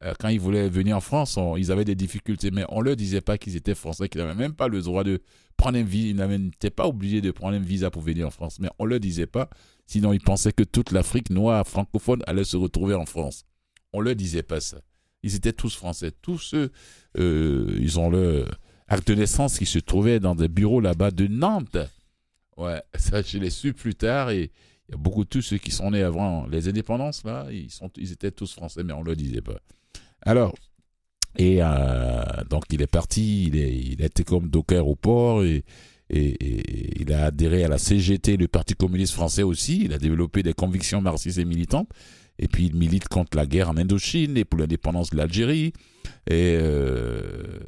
[0.03, 3.21] Euh, Quand ils voulaient venir en France, ils avaient des difficultés, mais on leur disait
[3.21, 5.21] pas qu'ils étaient français, qu'ils n'avaient même pas le droit de
[5.57, 6.25] prendre un visa.
[6.25, 8.99] Ils n'étaient pas obligés de prendre un visa pour venir en France, mais on leur
[8.99, 9.49] disait pas.
[9.87, 13.45] Sinon, ils pensaient que toute l'Afrique noire francophone allait se retrouver en France.
[13.91, 14.79] On leur disait pas ça.
[15.23, 16.11] Ils étaient tous français.
[16.21, 16.71] Tous ceux,
[17.17, 18.45] euh, ils ont le
[18.87, 21.77] acte de naissance qui se trouvait dans des bureaux là-bas de Nantes.
[22.59, 24.51] Ouais, ça, je l'ai su plus tard et
[24.87, 27.71] il y a beaucoup de tous ceux qui sont nés avant les indépendances, là, ils,
[27.71, 29.59] sont, ils étaient tous français, mais on ne le disait pas.
[30.21, 30.53] Alors,
[31.37, 35.63] et euh, donc il est parti, il, est, a été comme docker au port et
[36.09, 39.83] il a adhéré à la CGT, le Parti communiste français aussi.
[39.85, 41.89] Il a développé des convictions marxistes et militantes.
[42.39, 45.73] Et puis il milite contre la guerre en Indochine et pour l'indépendance de l'Algérie.
[46.27, 47.59] Et euh,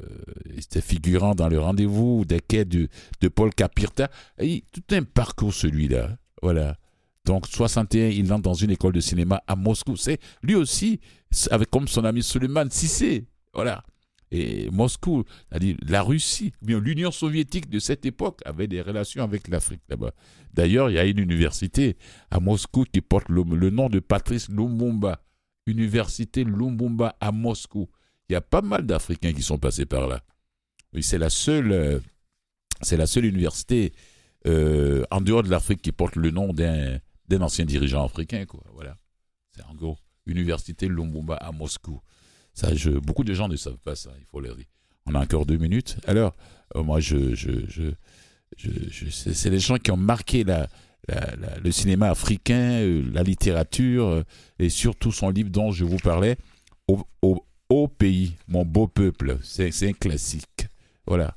[0.46, 2.88] il était figurant dans le rendez-vous des quais de,
[3.28, 4.10] Paul Capirta.
[4.40, 6.18] Et tout un parcours celui-là.
[6.42, 6.78] Voilà.
[7.26, 9.98] Donc 61, il entre dans une école de cinéma à Moscou.
[9.98, 11.02] C'est lui aussi,
[11.52, 13.26] avec comme son ami Suleiman Sissé.
[13.54, 13.84] Voilà.
[14.32, 19.50] Et Moscou, c'est-à-dire la Russie, bien l'Union soviétique de cette époque avait des relations avec
[19.50, 20.14] l'Afrique là-bas.
[20.54, 21.98] D'ailleurs, il y a une université
[22.30, 25.22] à Moscou qui porte le, nom de Patrice Lumumba.
[25.68, 27.90] Université Lumumba à Moscou.
[28.30, 30.22] Il y a pas mal d'Africains qui sont passés par là.
[30.94, 32.00] Oui, c'est la seule, euh,
[32.82, 33.94] c'est la seule université
[34.48, 37.00] euh, en dehors de l'Afrique qui porte le nom d'un
[37.32, 38.46] d'un ancien dirigeant africain.
[38.74, 38.98] Voilà.
[39.56, 42.02] C'est en gros Université Lumumba à Moscou.
[42.54, 42.70] Ça,
[43.04, 44.66] beaucoup de gens ne savent pas ça, il faut le dire.
[45.06, 45.98] On a encore deux minutes.
[46.06, 46.36] Alors,
[46.76, 47.36] euh, moi, je,
[49.10, 54.24] c'est les gens qui ont marqué le cinéma africain, euh, la littérature, euh,
[54.60, 56.38] et surtout son livre dont je vous parlais,
[57.70, 59.38] Au, pays, mon beau peuple.
[59.42, 60.68] C'est un classique.
[61.08, 61.36] Voilà.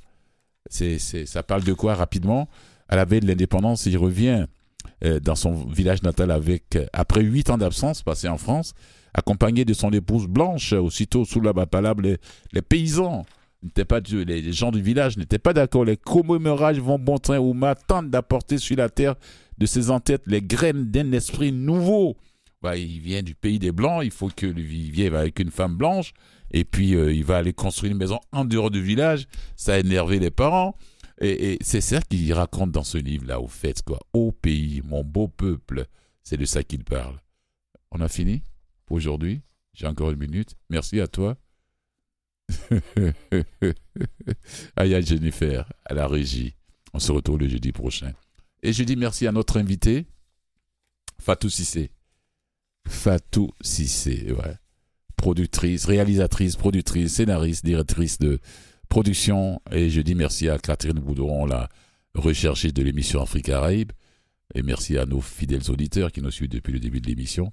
[0.69, 2.49] C'est ça parle de quoi rapidement?
[2.89, 4.47] À la veille de l'indépendance, il revient
[5.23, 8.75] dans son village natal avec, après huit ans d'absence passés en France,
[9.15, 12.19] accompagné de son épouse Blanche, aussitôt sous la palabre, les,
[12.53, 13.25] les paysans
[13.63, 15.85] n'étaient pas les gens du village n'étaient pas d'accord.
[15.85, 19.15] Les commémorages vont bon train ou m'attendent d'apporter sur la terre
[19.57, 22.17] de ses entêtes les graines d'un esprit nouveau.
[22.61, 25.77] Bah, il vient du pays des Blancs, il faut que lui vienne avec une femme
[25.77, 26.13] blanche,
[26.51, 29.27] et puis euh, il va aller construire une maison en dehors du village.
[29.55, 30.75] Ça a énervé les parents.
[31.21, 34.01] Et, et c'est ça qu'il raconte dans ce livre-là, au fait, quoi.
[34.13, 35.85] Ô pays, mon beau peuple,
[36.23, 37.21] c'est de ça qu'il parle.
[37.93, 38.43] On a fini?
[38.87, 39.43] Pour aujourd'hui.
[39.73, 40.55] J'ai encore une minute.
[40.71, 41.37] Merci à toi.
[44.77, 46.55] Aïe, aïe, Jennifer, à la régie.
[46.93, 48.13] On se retrouve le jeudi prochain.
[48.63, 50.07] Et je dis merci à notre invité,
[51.21, 51.91] Fatou Sissé.
[52.87, 54.57] Fatou Sissé, ouais.
[55.17, 58.39] Productrice, réalisatrice, productrice, scénariste, directrice de
[58.89, 59.61] production.
[59.71, 61.69] Et je dis merci à Catherine Boudouron, la
[62.15, 63.93] recherchiste de l'émission Afrique Caraïbe.
[64.55, 67.53] Et merci à nos fidèles auditeurs qui nous suivent depuis le début de l'émission.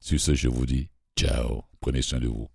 [0.00, 0.88] Sur ce, je vous dis
[1.18, 1.62] ciao.
[1.80, 2.48] Prenez soin de vous.